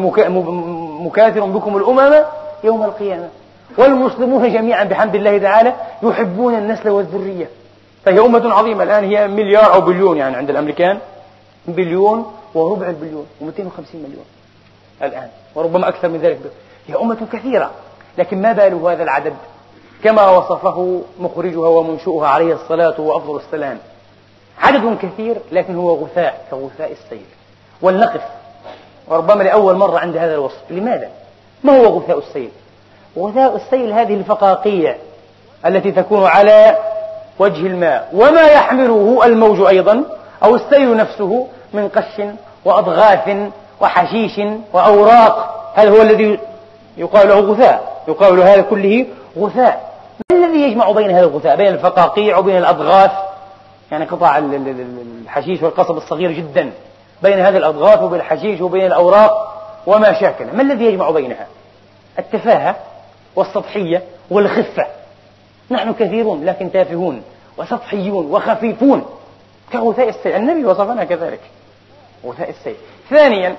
مكاثر 0.99 1.41
بكم 1.41 1.77
الأمم 1.77 2.25
يوم 2.65 2.83
القيامة. 2.85 3.29
والمسلمون 3.79 4.53
جميعا 4.53 4.85
بحمد 4.85 5.15
الله 5.15 5.39
تعالى 5.39 5.75
يحبون 6.03 6.55
النسل 6.55 6.89
والذرية. 6.89 7.49
فهي 8.05 8.21
أمة 8.21 8.55
عظيمة. 8.55 8.83
الآن 8.83 9.05
هي 9.05 9.29
مليار 9.29 9.75
أو 9.75 9.81
بليون 9.81 10.17
يعني 10.17 10.37
عند 10.37 10.51
الأمريكان. 10.51 10.99
بليون 11.69 12.33
وربع 12.55 12.89
البليون. 12.89 13.27
و250 13.41 13.95
مليون. 13.95 14.25
الآن. 15.03 15.29
وربما 15.55 15.89
أكثر 15.89 16.09
من 16.09 16.19
ذلك. 16.19 16.39
هي 16.89 16.95
أمة 16.95 17.19
كثيرة. 17.33 17.71
لكن 18.19 18.43
ما 18.43 18.53
بال 18.53 18.75
هذا 18.75 19.03
العدد؟ 19.03 19.35
كما 20.05 20.31
وصفه 20.31 21.03
مخرجها 21.21 21.69
ومنشؤها 21.69 22.29
عليه 22.29 22.55
الصلاة 22.55 23.01
وأفضل 23.01 23.37
السلام. 23.37 23.79
عدد 24.59 24.99
كثير 25.03 25.37
لكن 25.53 25.77
هو 25.77 25.95
غثاء 25.95 26.47
كغثاء 26.51 26.93
السيل. 26.93 27.27
ولنقف 27.83 28.21
وربما 29.09 29.43
لأول 29.43 29.77
مرة 29.77 29.99
عند 29.99 30.17
هذا 30.17 30.35
الوصف. 30.35 30.71
لماذا؟ 30.71 31.09
ما 31.65 31.81
هو 31.81 31.99
غثاء 31.99 32.19
السيل؟ 32.19 32.51
غثاء 33.19 33.57
السيل 33.57 33.93
هذه 33.93 34.15
الفقاقيع 34.15 34.97
التي 35.67 35.93
تكون 35.93 36.25
على 36.25 36.79
وجه 37.39 37.67
الماء. 37.67 38.11
وما 38.13 38.47
يحمله 38.47 39.21
الموج 39.25 39.61
أيضا 39.61 40.05
أو 40.45 40.55
السيل 40.55 40.97
نفسه 40.97 41.47
من 41.73 41.89
قش 41.89 42.23
وأضغاث 42.65 43.37
وحشيش 43.81 44.41
وأوراق. 44.73 45.53
هذا 45.75 45.91
هو 45.91 46.03
الذي 46.03 46.39
يقال 46.97 47.29
له 47.29 47.41
غثاء 47.41 48.03
يقال 48.09 48.37
له 48.37 48.55
هذا 48.55 48.63
كله 48.63 49.07
غثاء. 49.39 49.97
ما 50.33 50.47
الذي 50.47 50.59
يجمع 50.59 50.91
بين 50.91 51.11
هذا 51.11 51.27
الغثاء؟ 51.27 51.57
بين 51.57 51.69
الفقاقيع 51.69 52.39
وبين 52.39 52.57
الأضغاث؟ 52.57 53.11
يعني 53.93 54.05
قطع 54.05 54.39
الحشيش 54.39 55.63
والقصب 55.63 55.97
الصغير 55.97 56.33
جدا. 56.33 56.73
بين 57.23 57.39
هذه 57.39 57.57
الأضغاث 57.57 58.03
وبين 58.03 58.21
الحشيش 58.21 58.61
وبين 58.61 58.87
الأوراق 58.87 59.63
وما 59.87 60.21
شاكل. 60.21 60.45
ما 60.45 60.63
الذي 60.63 60.85
يجمع 60.85 61.11
بينها؟ 61.11 61.47
التفاهة 62.19 62.77
والسطحية 63.37 64.03
والخفة. 64.31 64.87
نحن 65.71 65.93
كثيرون 65.93 66.45
لكن 66.45 66.73
تافهون 66.73 67.23
وسطحيون 67.59 68.27
وخفيفون. 68.27 69.05
كغثاء 69.73 70.09
السيل 70.09 70.33
النبي 70.33 70.65
وصفنا 70.65 71.05
كذلك. 71.05 71.41
غثاء 72.27 72.51
السيل 72.51 72.77
ثانيا 73.11 73.57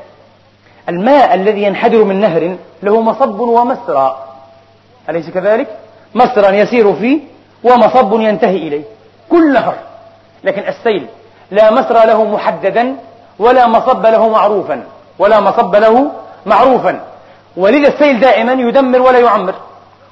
الماء 0.89 1.33
الذي 1.33 1.63
ينحدر 1.63 2.03
من 2.03 2.21
نهر 2.21 2.55
له 2.83 3.01
مصب 3.01 3.39
ومسرى. 3.39 4.17
أليس 5.09 5.29
كذلك؟ 5.29 5.67
مسرى 6.15 6.57
يسير 6.57 6.93
فيه 6.93 7.19
ومصب 7.63 8.19
ينتهي 8.21 8.57
إليه. 8.57 8.83
كل 9.29 9.53
نهر. 9.53 9.73
لكن 10.43 10.61
السيل 10.61 11.07
لا 11.51 11.71
مسرى 11.71 12.05
له 12.05 12.23
محددا 12.23 12.95
ولا 13.39 13.67
مصب 13.67 14.05
له 14.05 14.29
معروفا. 14.29 14.83
ولا 15.19 15.39
مصب 15.39 15.75
له 15.75 16.11
معروفا. 16.45 16.99
ولذا 17.57 17.87
السيل 17.87 18.19
دائما 18.19 18.53
يدمر 18.53 19.01
ولا 19.01 19.19
يعمر. 19.19 19.53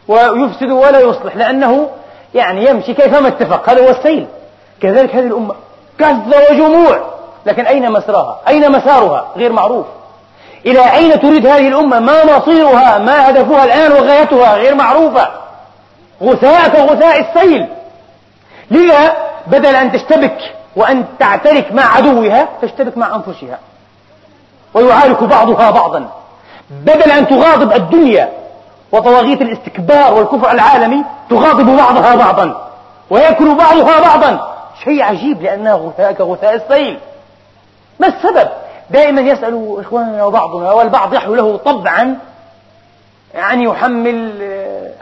ويفسد 0.08 0.72
ولا 0.72 1.00
يصلح. 1.00 1.36
لأنه 1.36 1.90
يعني 2.34 2.66
يمشي 2.66 2.94
كيفما 2.94 3.28
اتفق. 3.28 3.70
هذا 3.70 3.86
هو 3.86 3.90
السيل. 3.90 4.28
كذلك 4.82 5.16
هذه 5.16 5.28
الأمة. 5.28 5.56
كثرة 6.00 6.52
وجموع. 6.52 7.00
لكن 7.46 7.66
أين 7.66 7.92
مسراها؟ 7.92 8.40
أين 8.48 8.72
مسارها؟ 8.72 9.28
غير 9.38 9.52
معروف. 9.52 9.86
إلى 10.66 10.94
أين 10.96 11.20
تريد 11.20 11.48
هذه 11.48 11.68
الأمة؟ 11.68 12.00
ما 12.00 12.38
مصيرها؟ 12.38 12.98
ما 12.98 13.30
هدفها 13.30 13.64
الآن 13.64 13.92
وغايتها 13.92 14.56
غير 14.56 14.76
معروفة. 14.76 15.28
غثاء 16.24 16.70
كغثاء 16.70 17.20
السيل. 17.20 17.68
لذا 18.72 19.16
بدل 19.48 19.76
أن 19.76 19.92
تشتبك 19.92 20.38
وأن 20.76 21.06
تعترك 21.20 21.72
مع 21.72 21.96
عدوها 21.96 22.48
تشتبك 22.62 22.98
مع 22.98 23.16
أنفسها. 23.16 23.60
ويعارك 24.74 25.24
بعضها 25.24 25.72
بعضا. 25.72 26.10
بدل 26.70 27.12
أن 27.12 27.28
تغاضب 27.28 27.74
الدنيا 27.74 28.30
وطواغيت 28.92 29.42
الاستكبار 29.42 30.14
والكفر 30.14 30.52
العالمي 30.52 31.04
تغاضب 31.30 31.78
بعضها 31.78 32.16
بعضا. 32.16 32.72
ويأكل 33.10 33.56
بعضها 33.56 34.00
بعضا. 34.00 34.56
شيء 34.84 35.04
عجيب 35.04 35.42
لأنها 35.42 35.74
غثاء 35.74 36.12
كغثاء 36.12 36.56
السيل. 36.56 37.00
ما 38.00 38.08
السبب؟ 38.08 38.50
دائما 38.90 39.22
يسأل 39.22 39.76
إخواننا 39.80 40.26
وبعضنا 40.26 40.72
والبعض 40.72 41.14
يحلو 41.14 41.36
له 41.36 41.58
طبعا 41.58 42.18
أن 43.36 43.62
يحمل 43.62 44.32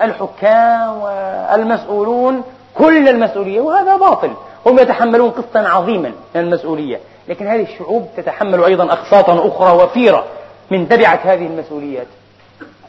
الحكام 0.01 1.01
والمسؤولون 1.01 2.43
كل 2.77 3.09
المسؤولية 3.09 3.61
وهذا 3.61 3.97
باطل. 3.97 4.33
هم 4.65 4.79
يتحملون 4.79 5.29
قسطا 5.29 5.59
عظيما 5.59 6.11
من 6.35 6.41
المسؤولية. 6.41 6.99
لكن 7.27 7.47
هذه 7.47 7.63
الشعوب 7.63 8.07
تتحمل 8.17 8.63
أيضا 8.63 8.93
أقساطا 8.93 9.47
أخرى 9.47 9.83
وفيرة 9.83 10.25
من 10.71 10.89
تبعة 10.89 11.19
هذه 11.23 11.45
المسؤوليات. 11.47 12.07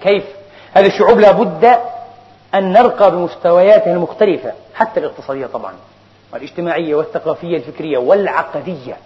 كيف؟ 0.02 0.24
هذه 0.74 0.86
الشعوب 0.86 1.20
لابد 1.20 1.78
أن 2.54 2.72
نرقى 2.72 3.10
بمستوياتها 3.10 3.92
المختلفة 3.92 4.52
حتى 4.74 5.00
الاقتصادية 5.00 5.46
طبعا 5.46 5.72
والاجتماعية 6.32 6.94
والثقافية 6.94 7.56
الفكرية 7.56 7.98
والعقدية. 7.98 8.96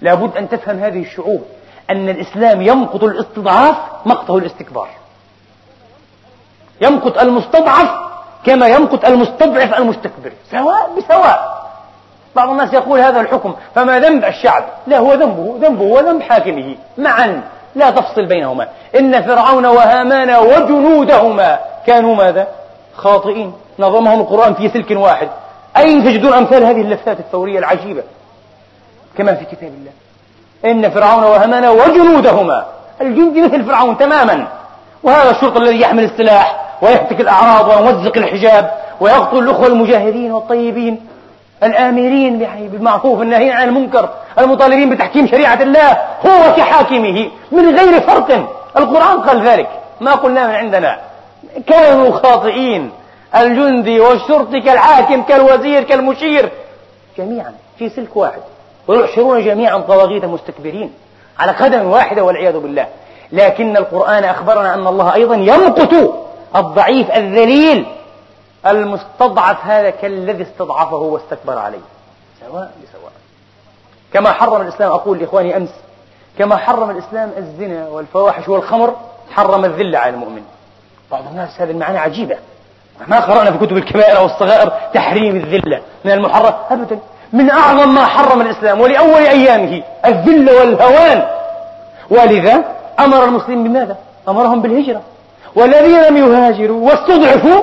لابد 0.00 0.36
أن 0.36 0.48
تفهم 0.48 0.78
هذه 0.78 1.02
الشعوب 1.02 1.42
أن 1.90 2.08
الإسلام 2.08 2.62
يمقت 2.62 3.02
الاستضعاف 3.02 3.76
مقته 4.06 4.38
الاستكبار. 4.38 4.88
يمقت 6.80 7.22
المستضعف 7.22 7.90
كما 8.44 8.66
يمقت 8.66 9.04
المستضعف 9.04 9.78
المستكبر. 9.78 10.32
سواء 10.50 10.90
بسواء. 10.98 11.66
بعض 12.36 12.50
الناس 12.50 12.72
يقول 12.72 13.00
هذا 13.00 13.20
الحكم 13.20 13.54
فما 13.74 14.00
ذنب 14.00 14.24
الشعب؟ 14.24 14.64
لا 14.86 14.98
هو 14.98 15.14
ذنبه 15.14 15.58
ذنبه 15.60 15.82
وذنب 15.84 16.22
حاكمه. 16.22 16.76
معا 16.98 17.42
لا 17.74 17.90
تفصل 17.90 18.26
بينهما. 18.26 18.68
إن 18.98 19.22
فرعون 19.22 19.66
وهامان 19.66 20.36
وجنودهما 20.36 21.58
كانوا 21.86 22.14
ماذا؟ 22.14 22.48
خاطئين. 22.96 23.52
نظمهم 23.78 24.20
القرآن 24.20 24.54
في 24.54 24.68
سلك 24.68 24.90
واحد. 24.90 25.28
أين 25.76 26.04
تجدون 26.04 26.32
أمثال 26.32 26.64
هذه 26.64 26.80
اللفتات 26.80 27.20
الثورية 27.20 27.58
العجيبة؟ 27.58 28.02
كما 29.18 29.34
في 29.34 29.44
كتاب 29.44 29.72
الله. 29.78 29.92
إن 30.64 30.90
فرعون 30.90 31.24
وهامان 31.24 31.64
وجنودهما 31.64 32.66
الجند 33.00 33.38
مثل 33.38 33.64
فرعون 33.64 33.98
تماما. 33.98 34.46
وهذا 35.02 35.30
الشرطة 35.30 35.58
الذي 35.58 35.80
يحمل 35.80 36.04
السلاح 36.04 36.64
ويهتك 36.82 37.20
الأعراض 37.20 37.68
ويمزق 37.68 38.16
الحجاب 38.16 38.70
ويقتل 39.00 39.38
الأخوة 39.38 39.66
المجاهدين 39.66 40.32
والطيبين 40.32 41.06
الآمرين 41.62 42.38
بالمعروف 42.72 43.22
الناهين 43.22 43.52
عن 43.52 43.68
المنكر 43.68 44.08
المطالبين 44.38 44.90
بتحكيم 44.90 45.26
شريعة 45.26 45.62
الله 45.62 45.90
هو 46.26 46.54
كحاكمه 46.56 47.30
من 47.52 47.78
غير 47.78 48.00
فرق. 48.00 48.48
القرآن 48.76 49.20
قال 49.20 49.48
ذلك. 49.48 49.68
ما 50.00 50.14
قلنا 50.14 50.46
من 50.46 50.54
عندنا. 50.54 50.98
كانوا 51.66 52.10
خاطئين. 52.10 52.90
الجندي 53.36 54.00
والشرطي 54.00 54.60
كالحاكم 54.60 55.22
كالوزير 55.22 55.82
كالمشير. 55.82 56.50
جميعا 57.18 57.54
في 57.78 57.88
سلك 57.88 58.16
واحد. 58.16 58.40
ويحشرون 58.88 59.44
جميعا 59.44 59.78
طواغيت 59.78 60.24
مستكبرين 60.24 60.92
على 61.38 61.52
قدم 61.52 61.86
واحدة 61.86 62.24
والعياذ 62.24 62.58
بالله. 62.58 62.86
لكن 63.32 63.76
القرآن 63.76 64.24
أخبرنا 64.24 64.74
أن 64.74 64.86
الله 64.86 65.14
أيضا 65.14 65.34
يمقت 65.34 65.94
الضعيف 66.56 67.10
الذليل 67.10 67.86
المستضعف 68.66 69.66
هذا 69.66 69.90
كالذي 69.90 70.42
استضعفه 70.42 70.96
واستكبر 70.96 71.58
عليه. 71.58 71.78
سواء 72.40 72.72
بسواء. 72.82 73.12
كما 74.12 74.32
حرم 74.32 74.60
الإسلام 74.60 74.92
أقول 74.92 75.18
لإخواني 75.18 75.56
أمس 75.56 75.70
كما 76.38 76.56
حرم 76.56 76.90
الإسلام 76.90 77.32
الزنا 77.38 77.88
والفواحش 77.88 78.48
والخمر 78.48 78.94
حرم 79.30 79.64
الذلة 79.64 79.98
على 79.98 80.14
المؤمن. 80.14 80.42
بعض 81.10 81.22
الناس 81.30 81.60
هذه 81.60 81.70
المعاني 81.70 81.98
عجيبة. 81.98 82.36
ما 83.06 83.20
قرأنا 83.20 83.50
في 83.50 83.66
كتب 83.66 83.76
الكبائر 83.76 84.18
أو 84.18 84.26
الصغائر 84.26 84.72
تحريم 84.94 85.36
الذلة 85.36 85.82
من 86.04 86.12
المحرم. 86.12 86.54
أبدا. 86.70 86.98
من 87.32 87.50
أعظم 87.50 87.94
ما 87.94 88.06
حرم 88.06 88.40
الإسلام 88.40 88.80
ولأول 88.80 89.22
أيامه 89.22 89.82
الذل 90.06 90.50
والهوان 90.50 91.26
ولذا 92.10 92.64
أمر 93.00 93.24
المسلمين 93.24 93.64
بماذا؟ 93.64 93.96
أمرهم 94.28 94.62
بالهجرة 94.62 95.02
والذين 95.54 96.02
لم 96.02 96.16
يهاجروا 96.16 96.90
واستضعفوا 96.90 97.62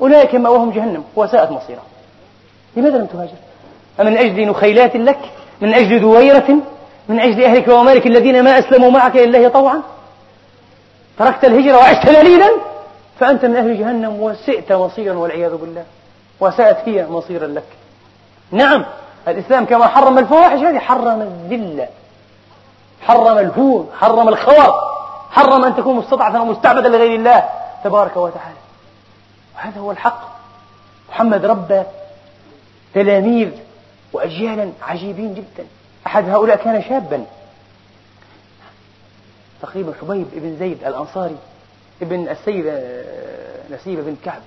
أولئك 0.00 0.34
مأواهم 0.34 0.70
جهنم 0.70 1.04
وساءت 1.16 1.50
مصيرهم 1.50 1.82
لماذا 2.76 2.98
لم 2.98 3.06
تهاجر؟ 3.06 3.32
أمن 4.00 4.18
أجل 4.18 4.48
نخيلات 4.48 4.96
لك؟ 4.96 5.18
من 5.60 5.74
أجل 5.74 6.00
دويرة؟ 6.00 6.56
من 7.08 7.20
أجل 7.20 7.44
أهلك 7.44 7.68
ومالك 7.68 8.06
الذين 8.06 8.44
ما 8.44 8.58
أسلموا 8.58 8.90
معك 8.90 9.16
لله 9.16 9.48
طوعا؟ 9.48 9.82
تركت 11.18 11.44
الهجرة 11.44 11.76
وعشت 11.76 12.08
ذليلا 12.08 12.50
فأنت 13.20 13.44
من 13.44 13.56
أهل 13.56 13.78
جهنم 13.78 14.22
وسئت 14.22 14.72
مصيرا 14.72 15.14
والعياذ 15.14 15.56
بالله 15.56 15.84
وساءت 16.40 16.88
هي 16.88 17.06
مصيرا 17.06 17.46
لك 17.46 17.64
نعم 18.52 18.84
الإسلام 19.28 19.64
كما 19.64 19.86
حرم 19.86 20.18
الفواحش 20.18 20.58
هذه 20.58 20.78
حرم 20.78 21.20
الذلة 21.20 21.88
حرم 23.00 23.38
الهون 23.38 23.90
حرم 24.00 24.28
الخور 24.28 24.92
حرم 25.30 25.64
أن 25.64 25.76
تكون 25.76 25.96
مستضعفا 25.96 26.40
ومستعبدا 26.40 26.88
لغير 26.88 27.14
الله 27.14 27.48
تبارك 27.84 28.16
وتعالى. 28.16 28.54
وهذا 29.54 29.80
هو 29.80 29.90
الحق. 29.90 30.20
محمد 31.10 31.44
ربى 31.44 31.82
تلاميذ 32.94 33.48
وأجيالا 34.12 34.72
عجيبين 34.82 35.34
جدا. 35.34 35.66
أحد 36.06 36.28
هؤلاء 36.28 36.56
كان 36.56 36.82
شابا. 36.82 37.24
تقريبا 39.62 39.92
حبيب 40.00 40.26
بن 40.32 40.56
زيد 40.58 40.84
الأنصاري 40.84 41.36
ابن 42.02 42.28
السيدة 42.28 42.82
نسيبة 43.70 44.02
بن 44.02 44.16
كعب. 44.24 44.42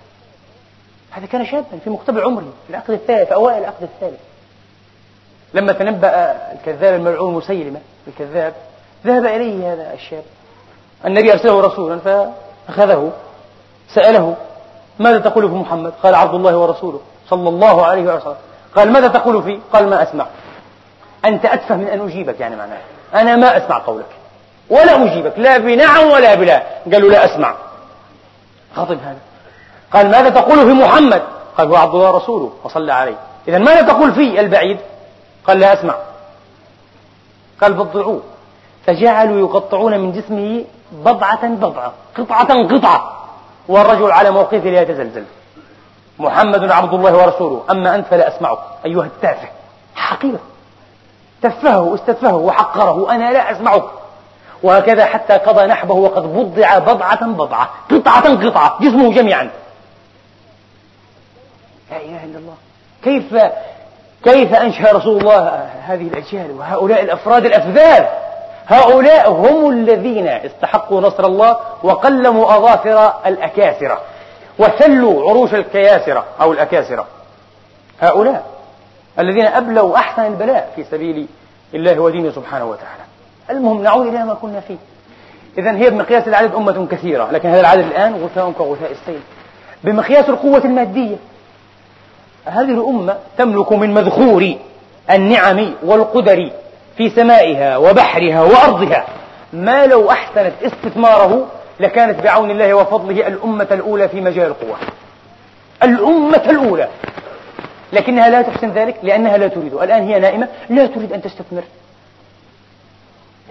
هذا 1.12 1.26
كان 1.26 1.46
شابا 1.46 1.80
في 1.84 1.90
مقتبل 1.90 2.22
عمره 2.22 2.54
في 2.64 2.70
العقد 2.70 2.92
الثالث 2.92 3.28
في 3.28 3.34
أوائل 3.34 3.60
العقد 3.60 3.84
الثالث. 3.84 4.20
لما 5.54 5.74
تنبأ 5.74 6.38
الكذاب 6.54 6.94
الملعون 6.94 7.34
مسيلمة 7.34 7.80
الكذاب 8.08 8.54
ذهب 9.06 9.26
إليه 9.26 9.74
هذا 9.74 9.94
الشاب. 9.94 10.24
النبي 11.06 11.34
أرسله 11.34 11.62
رسولا 11.62 12.00
فأخذه 12.00 13.12
سأله 13.94 14.36
ماذا 15.00 15.20
تقول 15.20 15.50
في 15.50 15.56
محمد؟ 15.56 15.94
قال 16.04 16.16
عبد 16.16 16.34
الله 16.34 16.58
ورسوله 16.58 17.02
صلى 17.30 17.50
الله 17.50 17.86
عليه 17.86 18.02
وسلم. 18.02 18.36
قال 18.76 18.92
ماذا 18.92 19.08
تقول 19.08 19.44
فيه 19.44 19.60
قال 19.74 19.90
ما 19.90 20.04
أسمع. 20.04 20.28
أنت 21.26 21.46
أتفه 21.46 21.76
من 21.76 21.88
أن 21.88 22.06
أجيبك 22.06 22.40
يعني 22.40 22.56
معناه. 22.56 22.82
أنا 23.14 23.36
ما 23.36 23.58
أسمع 23.58 23.78
قولك. 23.78 24.06
ولا 24.70 25.04
أجيبك. 25.04 25.34
لا 25.40 25.58
بنعم 25.58 26.08
ولا 26.08 26.36
بلا 26.36 26.64
قال 26.92 27.02
له 27.02 27.10
لا 27.10 27.26
أسمع. 27.26 27.56
غضب 28.76 29.00
هذا. 29.00 29.20
قال 29.96 30.12
ماذا 30.12 30.30
تقول 30.30 30.58
في 30.58 30.74
محمد؟ 30.74 31.22
قال 31.58 31.68
هو 31.68 31.76
عبد 31.76 31.96
الله 31.96 32.12
رسوله 32.12 32.52
وصلى 32.64 32.94
عليه. 32.94 33.16
إذا 33.48 33.58
ماذا 33.58 33.82
تقول 33.82 34.14
في 34.14 34.40
البعيد؟ 34.40 34.78
قال 35.48 35.60
لا 35.60 35.74
أسمع. 35.74 35.96
قال 37.62 37.74
بضعوه 37.74 38.22
فجعلوا 38.86 39.40
يقطعون 39.40 40.00
من 40.00 40.12
جسمه 40.12 40.64
بضعة 40.92 41.48
بضعة 41.48 41.94
قطعة 42.18 42.64
قطعة. 42.64 43.12
والرجل 43.68 44.12
على 44.12 44.32
موقفه 44.32 44.70
لا 44.70 44.82
يتزلزل. 44.82 45.24
محمد 46.20 46.72
عبد 46.72 46.94
الله 46.94 47.18
ورسوله 47.18 47.64
أما 47.72 47.96
أنت 47.96 48.08
فلا 48.08 48.36
أسمعك. 48.36 48.60
أيها 48.86 49.06
التافه. 49.06 49.48
حقيقة 49.96 50.40
تفهه 51.42 51.82
واستتفهه 51.82 52.36
وحقره. 52.36 53.12
أنا 53.12 53.32
لا 53.32 53.52
أسمعك. 53.52 53.84
وهكذا 54.64 55.06
حتى 55.06 55.34
قضى 55.34 55.66
نحبه 55.66 55.94
وقد 55.94 56.24
بضع 56.24 56.78
بضعة 56.78 57.26
بضعة 57.26 57.70
قطعة 57.92 58.48
قطعة 58.48 58.78
جسمه 58.82 59.14
جميعا. 59.14 59.50
لا 61.96 62.02
إله 62.02 62.24
إلا 62.24 62.38
الله. 62.40 62.56
كيف 63.04 63.36
كيف 64.24 64.54
أنشأ 64.54 64.92
رسول 64.92 65.22
الله 65.22 65.70
هذه 65.88 66.08
الأجيال 66.08 66.52
وهؤلاء 66.52 67.04
الأفراد 67.04 67.46
الأفذاذ؟ 67.46 68.06
هؤلاء 68.68 69.32
هم 69.32 69.70
الذين 69.70 70.28
استحقوا 70.28 71.02
نصر 71.02 71.26
الله 71.26 71.58
وقلموا 71.84 72.58
أظافر 72.58 73.14
الأكاسرة 73.26 74.02
وسلوا 74.60 75.30
عروش 75.30 75.54
الكياسرة 75.54 76.26
أو 76.42 76.54
الأكاسرة. 76.54 77.08
هؤلاء 78.02 78.46
الذين 79.20 79.46
أبلوا 79.46 79.98
أحسن 79.98 80.26
البلاء 80.26 80.72
في 80.76 80.84
سبيل 80.84 81.28
الله 81.74 82.00
ودينه 82.00 82.32
سبحانه 82.32 82.66
وتعالى. 82.66 83.04
المهم 83.50 83.84
نعود 83.84 84.08
إلى 84.08 84.26
ما 84.26 84.34
كنا 84.34 84.60
فيه. 84.60 84.78
إذا 85.58 85.72
هي 85.72 85.90
بمقياس 85.90 86.28
العدد 86.28 86.56
أمة 86.56 86.88
كثيرة 86.92 87.32
لكن 87.32 87.50
هذا 87.50 87.60
العدد 87.60 87.84
الآن 87.84 88.24
غثاء 88.24 88.52
كغثاء 88.52 88.92
السيل. 88.92 89.22
بمقياس 89.84 90.30
القوة 90.30 90.62
المادية. 90.66 91.16
هذه 92.46 92.72
الأمة 92.72 93.18
تملك 93.38 93.72
من 93.72 93.94
مذخور 93.94 94.56
النعم 95.12 95.74
والقدر 95.84 96.52
في 96.98 97.10
سمائها 97.10 97.78
وبحرها 97.78 98.42
وأرضها. 98.42 99.06
ما 99.54 99.86
لو 99.86 100.12
أحسنت 100.12 100.54
استثماره 100.64 101.48
لكانت 101.80 102.24
بعون 102.24 102.52
الله 102.52 102.74
وفضله 102.74 103.28
الأمة 103.28 103.68
الأولى 103.72 104.10
في 104.10 104.22
مجال 104.22 104.48
القوة 104.48 104.78
الأمة 105.84 106.44
الأولى. 106.50 106.88
لكنها 107.94 108.30
لا 108.30 108.42
تحسن 108.42 108.70
ذلك 108.70 109.00
لأنها 109.04 109.38
لا 109.38 109.48
تريد. 109.48 109.74
الآن 109.74 110.04
هي 110.04 110.20
نائمة 110.20 110.48
لا 110.70 110.88
تريد 110.88 111.14
أن 111.14 111.22
تستثمر. 111.22 111.64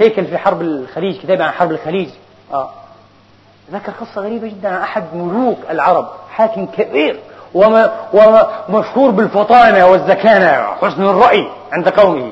هيكل 0.00 0.24
في 0.24 0.38
حرب 0.38 0.60
الخليج 0.60 1.20
كتاب 1.20 1.42
عن 1.42 1.50
حرب 1.50 1.70
الخليج. 1.70 2.08
آه. 2.52 2.70
ذكر 3.72 3.92
قصة 3.92 4.20
غريبة 4.20 4.48
جدا 4.48 4.68
عن 4.68 4.82
أحد 4.82 5.04
ملوك 5.14 5.58
العرب 5.70 6.08
حاكم 6.30 6.66
كبير. 6.66 7.20
ومشهور 7.54 9.10
بالفطانة 9.10 9.86
والزكانة 9.86 10.66
حسن 10.82 11.02
الرأي 11.02 11.48
عند 11.72 11.88
قومه. 11.88 12.30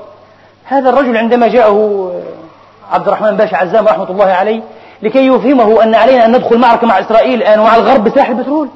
هذا 0.64 0.88
الرجل 0.88 1.16
عندما 1.16 1.48
جاءه 1.48 2.12
عبد 2.92 3.06
الرحمن 3.08 3.36
باشا 3.36 3.56
عزام 3.56 3.88
رحمة 3.88 4.10
الله 4.10 4.26
عليه 4.26 4.60
لكي 5.02 5.26
يفهمه 5.26 5.82
أن 5.82 5.94
علينا 5.94 6.24
أن 6.24 6.32
ندخل 6.32 6.58
معركة 6.58 6.86
مع 6.86 7.00
إسرائيل 7.00 7.42
الآن 7.42 7.60
ومع 7.60 7.76
الغرب 7.76 8.04
بسلاح 8.04 8.28
البترول. 8.28 8.68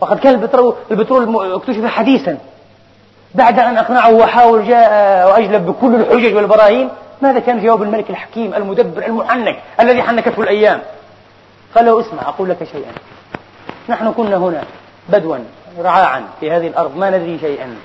وقد 0.00 0.18
كان 0.18 0.34
البترول, 0.34 0.74
البترول 0.90 1.52
اكتشف 1.52 1.86
حديثا. 1.86 2.38
بعد 3.34 3.58
أن 3.58 3.78
أقنعه 3.78 4.12
وحاول 4.12 4.68
جاء 4.68 5.28
وأجلب 5.28 5.66
بكل 5.66 5.94
الحجج 5.94 6.34
والبراهين 6.34 6.88
ماذا 7.22 7.38
كان 7.38 7.62
جواب 7.62 7.82
الملك 7.82 8.10
الحكيم 8.10 8.54
المدبر 8.54 9.06
المحنك 9.06 9.56
الذي 9.80 10.02
حنكته 10.02 10.42
الأيام؟ 10.42 10.80
قال 11.74 11.86
له 11.86 12.00
اسمع 12.00 12.22
أقول 12.22 12.50
لك 12.50 12.64
شيئا. 12.72 12.92
نحن 13.88 14.12
كنا 14.12 14.36
هنا 14.36 14.62
بدوا. 15.08 15.36
رعاعا 15.78 16.24
في 16.40 16.50
هذه 16.50 16.66
الأرض 16.66 16.96
ما 16.96 17.10
ندري 17.10 17.38
شيئا. 17.38 17.76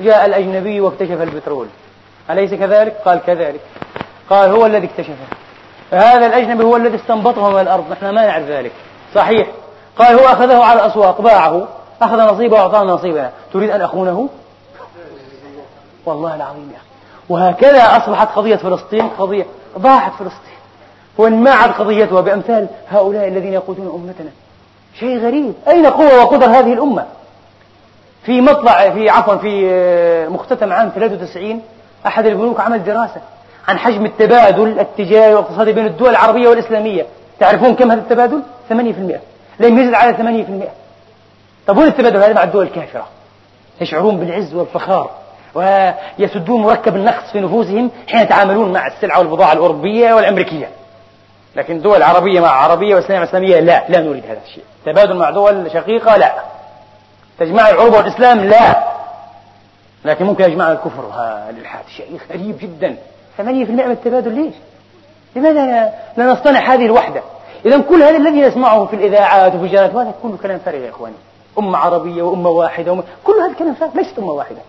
جاء 0.00 0.26
الأجنبي 0.26 0.80
واكتشف 0.80 1.22
البترول. 1.22 1.66
أليس 2.30 2.54
كذلك؟ 2.54 2.96
قال 3.04 3.20
كذلك. 3.26 3.60
قال 4.30 4.50
هو 4.50 4.66
الذي 4.66 4.86
اكتشفه. 4.86 5.26
هذا 5.90 6.26
الأجنبي 6.26 6.64
هو 6.64 6.76
الذي 6.76 6.96
استنبطه 6.96 7.50
من 7.50 7.60
الأرض 7.60 7.90
نحن 7.90 8.04
ما 8.04 8.26
نعرف 8.26 8.48
ذلك. 8.48 8.72
صحيح. 9.14 9.48
قال 9.98 10.18
هو 10.18 10.26
أخذه 10.26 10.64
على 10.64 10.80
الأسواق 10.80 11.20
باعه 11.20 11.68
أخذ 12.02 12.34
نصيبه 12.34 12.56
وأعطانا 12.56 12.92
نصيبنا 12.92 13.30
تريد 13.52 13.70
أن 13.70 13.80
أخونه؟ 13.80 14.28
والله 16.06 16.34
العظيم 16.34 16.70
يا 16.72 16.76
أخي. 16.76 16.86
وهكذا 17.28 17.82
أصبحت 17.82 18.28
قضية 18.36 18.56
فلسطين 18.56 19.08
قضية 19.08 19.46
ضاعت 19.78 20.12
فلسطين. 20.12 20.54
وانماعت 21.18 21.70
قضيتها 21.70 22.20
بأمثال 22.20 22.68
هؤلاء 22.88 23.28
الذين 23.28 23.52
يقودون 23.52 23.86
أمتنا. 23.86 24.30
شيء 25.00 25.18
غريب. 25.18 25.52
أين 25.68 25.86
قوة 25.86 26.24
وقدر 26.24 26.46
هذه 26.46 26.72
الأمة؟ 26.72 27.04
في 28.24 28.40
مطلع 28.40 28.90
في 28.90 29.10
عفوا 29.10 29.36
في 29.36 29.68
آه، 29.70 30.28
مختتم 30.28 30.72
عام 30.72 30.88
93 30.94 31.62
أحد 32.06 32.26
البنوك 32.26 32.60
عمل 32.60 32.84
دراسة 32.84 33.20
عن 33.68 33.78
حجم 33.78 34.06
التبادل 34.06 34.80
التجاري 34.80 35.34
والاقتصادي 35.34 35.72
بين 35.72 35.86
الدول 35.86 36.10
العربية 36.10 36.48
والإسلامية. 36.48 37.06
تعرفون 37.40 37.74
كم 37.74 37.90
هذا 37.90 38.00
التبادل؟ 38.00 38.42
8% 38.70 38.72
لم 39.60 39.78
يزد 39.78 39.94
على 39.94 40.14
8% 40.64 40.68
طب 41.66 41.76
وين 41.78 41.88
التبادل 41.88 42.16
هذا 42.16 42.32
مع 42.32 42.42
الدول 42.42 42.66
الكافرة؟ 42.66 43.06
يشعرون 43.80 44.16
بالعز 44.16 44.54
والفخار 44.54 45.10
ويسدون 45.54 46.62
مركب 46.62 46.96
النقص 46.96 47.32
في 47.32 47.40
نفوسهم 47.40 47.90
حين 48.08 48.20
يتعاملون 48.20 48.72
مع 48.72 48.86
السلعة 48.86 49.18
والبضاعة 49.18 49.52
الأوروبية 49.52 50.14
والأمريكية. 50.14 50.68
لكن 51.56 51.80
دول 51.80 52.02
عربية 52.02 52.40
مع 52.40 52.48
عربية 52.48 52.94
وإسلامية 52.94 53.18
مع 53.18 53.24
إسلامية 53.24 53.60
لا 53.60 53.84
لا 53.88 54.00
نريد 54.00 54.24
هذا 54.24 54.40
الشيء. 54.46 54.64
تبادل 54.86 55.16
مع 55.16 55.30
دول 55.30 55.70
شقيقة 55.72 56.16
لا. 56.16 56.32
تجمع 57.38 57.70
العروبة 57.70 57.96
والإسلام 57.96 58.40
لا. 58.40 58.84
لكن 60.04 60.24
ممكن 60.24 60.44
يجمعنا 60.44 60.72
الكفر 60.72 61.04
والإلحاد 61.04 61.84
شيء 61.96 62.18
غريب 62.30 62.58
جدا. 62.58 62.96
8% 63.38 63.40
من 63.40 63.90
التبادل 63.90 64.32
ليش؟ 64.32 64.54
لماذا 65.36 65.92
لا 66.16 66.24
نصطنع 66.32 66.74
هذه 66.74 66.86
الوحدة؟ 66.86 67.22
إذا 67.66 67.78
كل 67.80 68.02
هذا 68.02 68.16
الذي 68.16 68.40
نسمعه 68.40 68.86
في 68.86 68.96
الإذاعات 68.96 69.54
وفي 69.54 69.64
الجرائد 69.64 69.96
هذا 69.96 70.14
كله 70.22 70.36
كلام 70.42 70.58
فارغ 70.58 70.78
يا 70.78 70.90
إخواني. 70.90 71.14
أمة 71.58 71.78
عربية 71.78 72.22
وأمة 72.22 72.50
واحدة 72.50 72.92
وأمة 72.92 73.04
كل 73.24 73.32
هذا 73.32 73.54
كلام 73.58 73.74
فارغ 73.74 73.92
ليست 73.94 74.18
أمة 74.18 74.32
واحدة. 74.32 74.60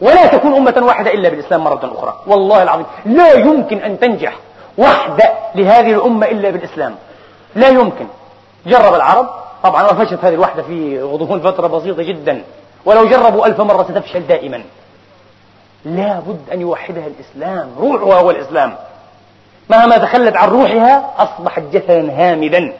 ولا 0.00 0.26
تكون 0.26 0.54
أمة 0.54 0.86
واحدة 0.86 1.10
إلا 1.10 1.28
بالإسلام 1.28 1.64
مرة 1.64 1.92
أخرى. 1.98 2.14
والله 2.26 2.62
العظيم 2.62 2.86
لا 3.06 3.32
يمكن 3.32 3.78
أن 3.78 4.00
تنجح 4.00 4.36
وحدة 4.80 5.32
لهذه 5.54 5.94
الأمة 5.94 6.26
إلا 6.26 6.50
بالإسلام. 6.50 6.94
لا 7.54 7.68
يمكن. 7.68 8.06
جرب 8.66 8.94
العرب. 8.94 9.28
طبعا 9.62 9.82
وفشلت 9.82 10.24
هذه 10.24 10.34
الوحدة 10.34 10.62
في 10.62 11.02
غضون 11.02 11.40
فترة 11.40 11.66
بسيطة 11.66 12.02
جدا. 12.02 12.42
ولو 12.84 13.08
جربوا 13.08 13.46
ألف 13.46 13.60
مرة 13.60 13.82
ستفشل 13.82 14.26
دائما. 14.26 14.62
لا 15.84 16.20
بد 16.20 16.40
أن 16.52 16.60
يوحدها 16.60 17.06
الإسلام. 17.06 17.70
روحها 17.78 18.20
هو 18.20 18.30
الإسلام. 18.30 18.76
مهما 19.70 19.98
تخلت 19.98 20.36
عن 20.36 20.48
روحها 20.48 21.10
أصبحت 21.18 21.62
جسدا 21.72 22.12
هامدا. 22.12 22.72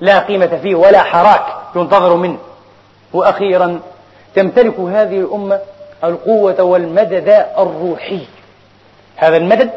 لا 0.00 0.18
قيمة 0.18 0.58
فيه 0.62 0.74
ولا 0.74 1.02
حراك 1.02 1.46
ينتظر 1.76 2.16
منه. 2.16 2.38
وأخيرا 3.12 3.80
تمتلك 4.34 4.80
هذه 4.80 5.20
الأمة 5.20 5.60
القوة 6.04 6.62
والمدد 6.62 7.46
الروحي. 7.58 8.20
هذا 9.16 9.36
المدد 9.36 9.70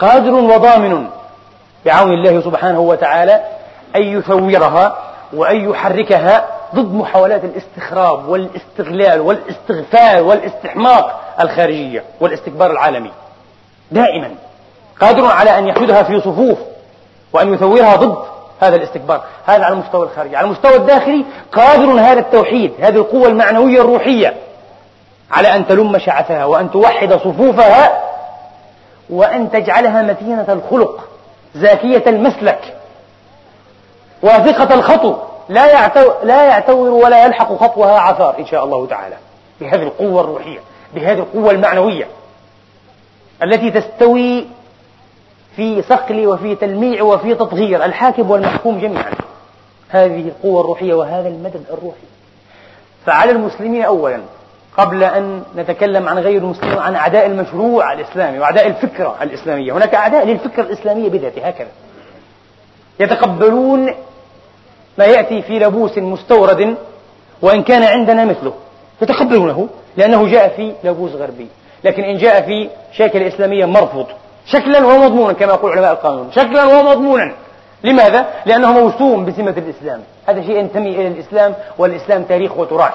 قادر 0.00 0.34
وضامن 0.34 1.06
بعون 1.86 2.12
الله 2.12 2.40
سبحانه 2.40 2.80
وتعالى 2.80 3.40
أن 3.96 4.02
يثورها 4.02 4.96
وأن 5.32 5.70
يحركها 5.70 6.44
ضد 6.74 6.94
محاولات 6.94 7.44
الاستخراب 7.44 8.28
والاستغلال 8.28 9.20
والاستغفال 9.20 10.20
والاستحماق 10.20 11.20
الخارجية 11.40 12.04
والاستكبار 12.20 12.70
العالمي. 12.70 13.10
دائما 13.90 14.30
قادر 15.00 15.26
على 15.26 15.58
أن 15.58 15.68
يحشدها 15.68 16.02
في 16.02 16.20
صفوف 16.20 16.58
وأن 17.32 17.54
يثورها 17.54 17.96
ضد 17.96 18.16
هذا 18.60 18.76
الاستكبار. 18.76 19.20
هذا 19.46 19.64
على 19.64 19.74
المستوى 19.74 20.06
الخارجي. 20.06 20.36
على 20.36 20.46
المستوى 20.46 20.76
الداخلي 20.76 21.24
قادر 21.52 22.00
هذا 22.00 22.20
التوحيد 22.20 22.72
هذه 22.80 22.96
القوة 22.96 23.28
المعنوية 23.28 23.80
الروحية 23.80 24.34
على 25.30 25.56
أن 25.56 25.66
تلم 25.66 25.98
شعثها 25.98 26.44
وأن 26.44 26.70
توحد 26.70 27.12
صفوفها 27.12 28.05
وأن 29.10 29.50
تجعلها 29.50 30.02
متينة 30.02 30.46
الخلق 30.48 31.08
زاكية 31.54 32.02
المسلك 32.06 32.76
واثقة 34.22 34.74
الخطو. 34.74 35.14
لا 35.48 35.66
يعتو 35.66 36.12
لا 36.22 36.46
يعتور 36.46 36.90
ولا 36.90 37.24
يلحق 37.24 37.56
خطوها 37.56 38.00
عثار 38.00 38.38
إن 38.38 38.46
شاء 38.46 38.64
الله 38.64 38.86
تعالى 38.86 39.16
بهذه 39.60 39.82
القوة 39.82 40.20
الروحية 40.20 40.58
بهذه 40.94 41.18
القوة 41.18 41.50
المعنوية 41.50 42.06
التي 43.42 43.70
تستوي 43.70 44.46
في 45.56 45.82
صقل 45.82 46.26
وفي 46.26 46.54
تلميع 46.54 47.02
وفي 47.02 47.34
تطهير 47.34 47.84
الحاكم 47.84 48.30
والمحكوم 48.30 48.78
جميعا. 48.78 49.12
هذه 49.88 50.28
القوة 50.28 50.60
الروحية 50.60 50.94
وهذا 50.94 51.28
المدد 51.28 51.64
الروحي. 51.70 52.06
فعلى 53.06 53.30
المسلمين 53.30 53.82
أولا 53.82 54.20
قبل 54.76 55.04
أن 55.04 55.42
نتكلم 55.56 56.08
عن 56.08 56.18
غير 56.18 56.38
المسلمين 56.42 56.78
عن 56.78 56.94
أعداء 56.94 57.26
المشروع 57.26 57.92
الإسلامي 57.92 58.38
وأعداء 58.38 58.66
الفكرة 58.66 59.16
الإسلامية. 59.22 59.72
هناك 59.72 59.94
أعداء 59.94 60.26
للفكرة 60.26 60.62
الإسلامية 60.62 61.08
بذاتها 61.08 61.50
هكذا. 61.50 61.68
يتقبلون 63.00 63.94
ما 64.98 65.04
يأتي 65.04 65.42
في 65.42 65.58
لبوس 65.58 65.98
مستورد 65.98 66.74
وإن 67.42 67.62
كان 67.62 67.82
عندنا 67.82 68.24
مثله. 68.24 68.52
يتقبلونه 69.02 69.68
لأنه 69.96 70.30
جاء 70.30 70.48
في 70.48 70.72
لبوس 70.84 71.12
غربي. 71.12 71.48
لكن 71.84 72.02
إن 72.02 72.18
جاء 72.18 72.42
في 72.42 72.68
شكل 72.92 73.22
إسلامية 73.22 73.64
مرفوض. 73.64 74.06
شكلا 74.46 74.86
ومضمونا 74.86 75.32
كما 75.32 75.52
يقول 75.52 75.72
علماء 75.72 75.92
القانون. 75.92 76.32
شكلا 76.32 76.64
ومضمونا 76.64 77.32
لماذا؟ 77.84 78.26
لأنه 78.46 78.72
موسوم 78.72 79.24
بسمة 79.24 79.54
الإسلام. 79.56 80.00
هذا 80.26 80.42
شيء 80.42 80.56
ينتمي 80.56 80.90
إلى 80.90 81.08
الإسلام 81.08 81.54
والإسلام 81.78 82.22
تاريخ 82.22 82.58
وتراث. 82.58 82.94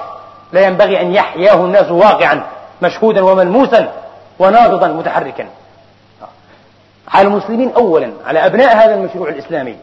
لا 0.52 0.60
ينبغي 0.60 1.00
أن 1.00 1.14
يحياه 1.14 1.54
الناس 1.54 1.90
واقعا 1.90 2.46
مشهودا 2.82 3.24
وملموسا 3.24 3.92
وناضضا 4.38 4.88
متحركا. 4.88 5.46
على 7.08 7.28
المسلمين 7.28 7.72
أولا 7.72 8.12
على 8.26 8.46
أبناء 8.46 8.76
هذا 8.76 8.94
المشروع 8.94 9.28
الإسلامي 9.28 9.76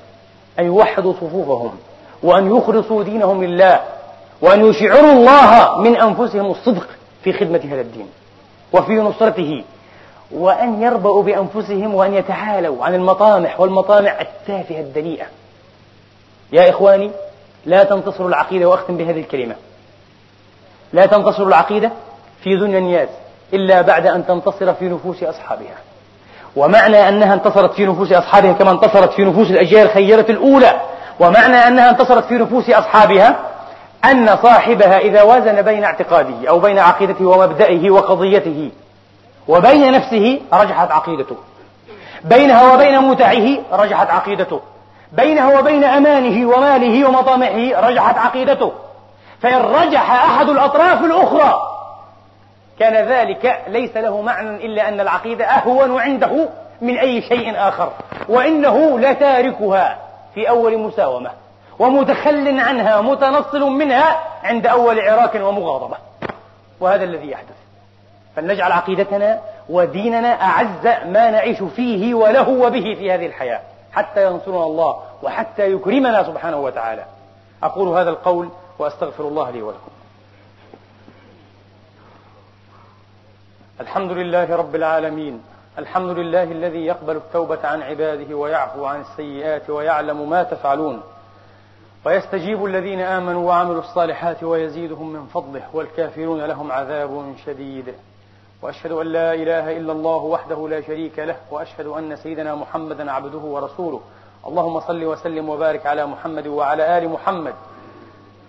أن 0.59 0.65
يوحدوا 0.65 1.13
صفوفهم 1.13 1.71
وأن 2.23 2.57
يخلصوا 2.57 3.03
دينهم 3.03 3.43
لله 3.43 3.79
وأن 4.41 4.65
يشعروا 4.65 5.11
الله 5.11 5.77
من 5.77 5.95
أنفسهم 5.97 6.51
الصدق 6.51 6.87
في 7.23 7.33
خدمة 7.33 7.61
هذا 7.71 7.81
الدين 7.81 8.07
وفي 8.73 8.93
نصرته 8.93 9.63
وأن 10.31 10.81
يربأوا 10.81 11.23
بأنفسهم 11.23 11.95
وأن 11.95 12.13
يتعالوا 12.13 12.85
عن 12.85 12.95
المطامح 12.95 13.59
والمطامع 13.59 14.21
التافهة 14.21 14.79
الدنيئة. 14.79 15.25
يا 16.51 16.69
إخواني 16.69 17.11
لا 17.65 17.83
تنتصروا 17.83 18.29
العقيدة 18.29 18.69
وأختم 18.69 18.97
بهذه 18.97 19.19
الكلمة. 19.19 19.55
لا 20.93 21.05
تنتصر 21.05 21.43
العقيدة 21.43 21.91
في 22.43 22.55
دنيا 22.55 22.79
الناس 22.79 23.09
إلا 23.53 23.81
بعد 23.81 24.07
أن 24.07 24.27
تنتصر 24.27 24.73
في 24.73 24.89
نفوس 24.89 25.23
أصحابها. 25.23 25.75
ومعنى 26.55 27.09
أنها 27.09 27.33
انتصرت 27.33 27.73
في 27.73 27.85
نفوس 27.85 28.11
أصحابها 28.11 28.53
كما 28.53 28.71
انتصرت 28.71 29.13
في 29.13 29.25
نفوس 29.25 29.51
الأجيال 29.51 29.85
الخيرة 29.85 30.25
الأولى. 30.29 30.81
ومعنى 31.19 31.55
أنها 31.55 31.89
انتصرت 31.89 32.25
في 32.25 32.33
نفوس 32.33 32.69
أصحابها 32.69 33.35
أن 34.05 34.37
صاحبها 34.43 34.97
إذا 34.97 35.21
وازن 35.21 35.61
بين 35.61 35.83
اعتقاده 35.83 36.49
أو 36.49 36.59
بين 36.59 36.79
عقيدته 36.79 37.25
ومبدئه 37.25 37.89
وقضيته 37.89 38.71
وبين 39.47 39.91
نفسه 39.91 40.39
رجحت 40.53 40.91
عقيدته. 40.91 41.35
بينها 42.23 42.73
وبين 42.73 42.99
متعه 42.99 43.57
رجحت 43.71 44.09
عقيدته. 44.09 44.59
بينه 45.11 45.59
وبين 45.59 45.83
أمانه 45.83 46.49
وماله 46.49 47.07
ومطامعه 47.07 47.79
رجحت 47.89 48.17
عقيدته. 48.17 48.71
فإن 49.41 49.61
رجح 49.61 50.11
أحد 50.11 50.49
الأطراف 50.49 51.03
الأخرى 51.03 51.61
كان 52.79 53.07
ذلك 53.07 53.61
ليس 53.67 53.97
له 53.97 54.21
معنى 54.21 54.65
إلا 54.65 54.87
أن 54.87 54.99
العقيدة 54.99 55.45
أهون 55.45 55.99
عنده 56.01 56.49
من 56.81 56.97
أي 56.97 57.21
شيء 57.21 57.53
آخر 57.57 57.91
وإنه 58.29 58.99
لتاركها 58.99 59.97
في 60.35 60.49
أول 60.49 60.77
مساومة 60.77 61.31
ومتخل 61.79 62.59
عنها 62.59 63.01
متنصل 63.01 63.61
منها 63.61 64.19
عند 64.43 64.67
أول 64.67 64.99
عراك 64.99 65.35
ومغاضبة 65.35 65.97
وهذا 66.79 67.03
الذي 67.03 67.31
يحدث. 67.31 67.55
فلنجعل 68.35 68.71
عقيدتنا 68.71 69.39
وديننا 69.69 70.41
أعز 70.41 70.85
ما 70.85 71.31
نعيش 71.31 71.63
فيه 71.63 72.13
وله 72.13 72.49
وبه 72.49 72.95
في 72.99 73.11
هذه 73.11 73.25
الحياة 73.25 73.59
حتى 73.93 74.25
ينصرنا 74.25 74.63
الله 74.63 74.99
وحتى 75.23 75.71
يكرمنا 75.71 76.23
سبحانه 76.23 76.57
وتعالى. 76.57 77.03
أقول 77.63 77.87
هذا 77.87 78.09
القول 78.09 78.49
وأستغفر 78.79 79.27
الله 79.27 79.51
لي 79.51 79.61
ولكم. 79.61 79.91
الحمد 83.79 84.11
لله 84.11 84.55
رب 84.55 84.75
العالمين. 84.75 85.43
الحمد 85.77 86.09
لله 86.09 86.43
الذي 86.43 86.85
يقبل 86.85 87.15
التوبة 87.15 87.67
عن 87.67 87.81
عباده 87.81 88.35
ويعفو 88.35 88.85
عن 88.85 89.01
السيئات 89.01 89.69
ويعلم 89.69 90.29
ما 90.29 90.43
تفعلون. 90.43 91.01
ويستجيب 92.05 92.65
الذين 92.65 92.99
آمنوا 92.99 93.47
وعملوا 93.47 93.81
الصالحات 93.81 94.43
ويزيدهم 94.43 95.13
من 95.13 95.25
فضله 95.25 95.63
والكافرون 95.73 96.41
لهم 96.45 96.71
عذاب 96.71 97.33
شديد. 97.45 97.93
وأشهد 98.61 98.91
أن 98.91 99.07
لا 99.07 99.33
إله 99.33 99.77
إلا 99.77 99.91
الله 99.91 100.17
وحده 100.17 100.67
لا 100.67 100.81
شريك 100.81 101.19
له. 101.19 101.35
وأشهد 101.51 101.85
أن 101.85 102.15
سيدنا 102.15 102.55
محمدا 102.55 103.11
عبده 103.11 103.37
ورسوله. 103.37 104.01
اللهم 104.47 104.79
صل 104.79 105.03
وسلم 105.03 105.49
وبارك 105.49 105.85
على 105.85 106.05
محمد 106.05 106.47
وعلى 106.47 106.97
آل 106.97 107.09
محمد. 107.09 107.53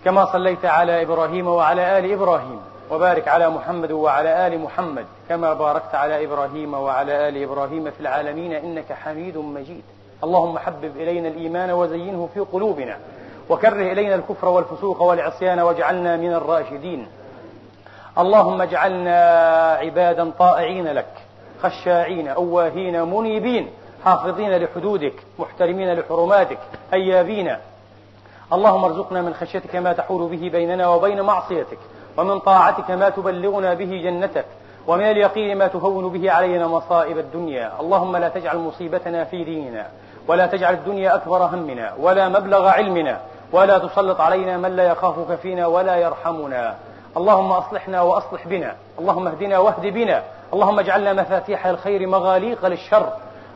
كما 0.05 0.33
صليت 0.33 0.65
على 0.65 1.01
إبراهيم 1.01 1.47
وعلى 1.47 1.99
آل 1.99 2.11
إبراهيم. 2.11 2.59
وبارك 2.91 3.27
على 3.27 3.49
محمد 3.49 3.91
وعلى 3.91 4.47
آل 4.47 4.59
محمد 4.59 5.05
كما 5.29 5.53
باركت 5.53 5.95
على 5.95 6.25
إبراهيم 6.25 6.73
وعلى 6.73 7.29
آل 7.29 7.43
إبراهيم 7.43 7.91
في 7.91 7.99
العالمين 7.99 8.53
إنك 8.53 8.93
حميد 8.93 9.37
مجيد. 9.37 9.83
اللهم 10.23 10.57
حبب 10.57 10.91
إلينا 10.95 11.27
الإيمان 11.27 11.71
وزينه 11.71 12.29
في 12.33 12.39
قلوبنا 12.39 12.97
وكره 13.49 13.91
إلينا 13.91 14.15
الكفر 14.15 14.47
والفسوق 14.47 15.01
والعصيان 15.01 15.59
واجعلنا 15.59 16.17
من 16.17 16.33
الراشدين. 16.33 17.07
اللهم 18.17 18.61
اجعلنا 18.61 19.17
عبادا 19.81 20.31
طائعين 20.39 20.87
لك 20.87 21.13
خشاعين 21.63 22.27
أواهين 22.27 23.03
منيبين 23.03 23.69
حافظين 24.05 24.57
لحدودك 24.57 25.13
محترمين 25.39 25.93
لحرماتك 25.93 26.57
أيابين 26.93 27.55
اللهم 28.53 28.85
ارزقنا 28.85 29.21
من 29.21 29.33
خشيتك 29.33 29.75
ما 29.75 29.93
تحول 29.93 30.29
به 30.29 30.49
بيننا 30.49 30.87
وبين 30.87 31.21
معصيتك 31.21 31.77
ومن 32.17 32.39
طاعتك 32.39 32.91
ما 32.91 33.09
تبلغنا 33.09 33.73
به 33.73 34.01
جنتك 34.03 34.45
ومن 34.87 35.03
اليقين 35.03 35.57
ما 35.57 35.67
تهون 35.67 36.09
به 36.09 36.31
علينا 36.31 36.67
مصائب 36.67 37.17
الدنيا. 37.17 37.71
اللهم 37.79 38.17
لا 38.17 38.29
تجعل 38.29 38.57
مصيبتنا 38.57 39.23
في 39.23 39.43
ديننا 39.43 39.87
ولا 40.27 40.47
تجعل 40.47 40.73
الدنيا 40.73 41.15
أكبر 41.15 41.43
همنا 41.43 41.93
ولا 41.99 42.29
مبلغ 42.29 42.67
علمنا 42.67 43.21
ولا 43.51 43.77
تسلط 43.77 44.21
علينا 44.21 44.57
من 44.57 44.75
لا 44.75 44.83
يخافك 44.83 45.35
فينا 45.35 45.67
ولا 45.67 45.95
يرحمنا. 45.95 46.75
اللهم 47.17 47.51
أصلحنا 47.51 48.01
وأصلح 48.01 48.47
بنا. 48.47 48.75
اللهم 48.99 49.27
اهدنا 49.27 49.59
واهد 49.59 49.85
بنا. 49.85 50.23
اللهم 50.53 50.79
اجعلنا 50.79 51.13
مفاتيح 51.13 51.65
الخير 51.65 52.07
مغاليق 52.07 52.65
للشر. 52.65 53.09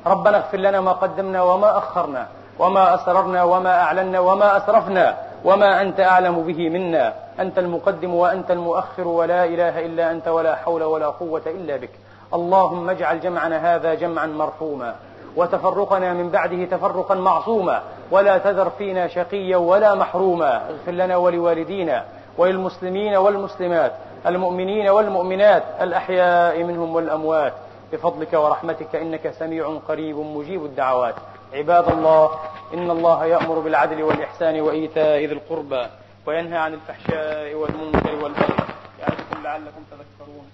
ربنا 0.08 0.38
اغفر 0.38 0.58
لنا 0.58 0.82
ما 0.82 0.92
قدمنا 0.92 1.42
وما 1.44 1.78
أخرنا. 1.78 2.28
وما 2.60 2.96
أسررنا 2.96 3.44
وما 3.44 3.82
أعلنا 3.82 4.20
وما 4.20 4.58
أسرفنا 4.58 5.18
وما 5.44 5.82
أنت 5.82 6.00
أعلم 6.00 6.44
به 6.44 6.70
منا. 6.70 7.14
أنت 7.40 7.58
المقدم 7.58 8.14
وأنت 8.14 8.52
المؤخر 8.52 9.08
ولا 9.08 9.46
إله 9.46 9.86
إلا 9.86 10.12
أنت 10.12 10.28
ولا 10.28 10.56
حول 10.56 10.84
ولا 10.84 11.08
قوة 11.08 11.42
إلا 11.46 11.76
بك. 11.76 11.90
اللهم 12.34 12.90
اجعل 12.90 13.20
جمعنا 13.20 13.76
هذا 13.76 13.94
جمعا 13.94 14.26
مرحوما. 14.26 14.96
وتفرقنا 15.36 16.14
من 16.14 16.30
بعده 16.30 16.66
تفرقا 16.66 17.16
معصوما. 17.16 17.82
ولا 18.12 18.38
تذر 18.38 18.70
فينا 18.70 19.08
شقيا 19.08 19.58
ولا 19.58 19.96
محروما. 19.96 20.62
اغفر 20.70 20.92
لنا 20.92 21.18
ولوالدينا 21.18 22.04
وللمسلمين 22.38 23.16
والمسلمات 23.16 23.92
المؤمنين 24.28 24.90
والمؤمنات 24.90 25.64
الأحياء 25.82 26.64
منهم 26.64 26.96
والأموات. 26.96 27.54
بفضلك 27.94 28.34
ورحمتك 28.34 28.96
إنك 28.96 29.34
سميع 29.40 29.80
قريب 29.88 30.18
مجيب 30.18 30.66
الدعوات. 30.66 31.16
عباد 31.56 31.88
الله 31.92 32.40
إن 32.74 32.92
الله 32.92 33.26
يأمر 33.26 33.60
بالعدل 33.60 34.04
والإحسان 34.04 34.62
وإيتاء 34.62 35.20
ذي 35.20 35.34
القربى 35.34 35.84
وينهى 36.26 36.58
عن 36.58 36.74
الفحشاء 36.74 37.54
والمنكر 37.54 38.16
والبغي. 38.24 38.56
يعظكم 39.00 39.44
لعلكم 39.44 39.84
تذكرون. 39.92 40.48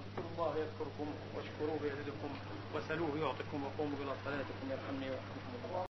اذكروا 0.00 0.30
الله 0.34 0.52
يذكركم 0.62 1.06
واشكروه 1.36 1.80
يزدكم 1.90 2.30
وسلوه 2.74 3.12
يعطكم 3.24 3.58
وقوموا 3.64 3.98
إلى 4.02 4.12
صلاتكم 4.24 4.66
يرحمني 4.70 5.06
ويرحمكم. 5.10 5.33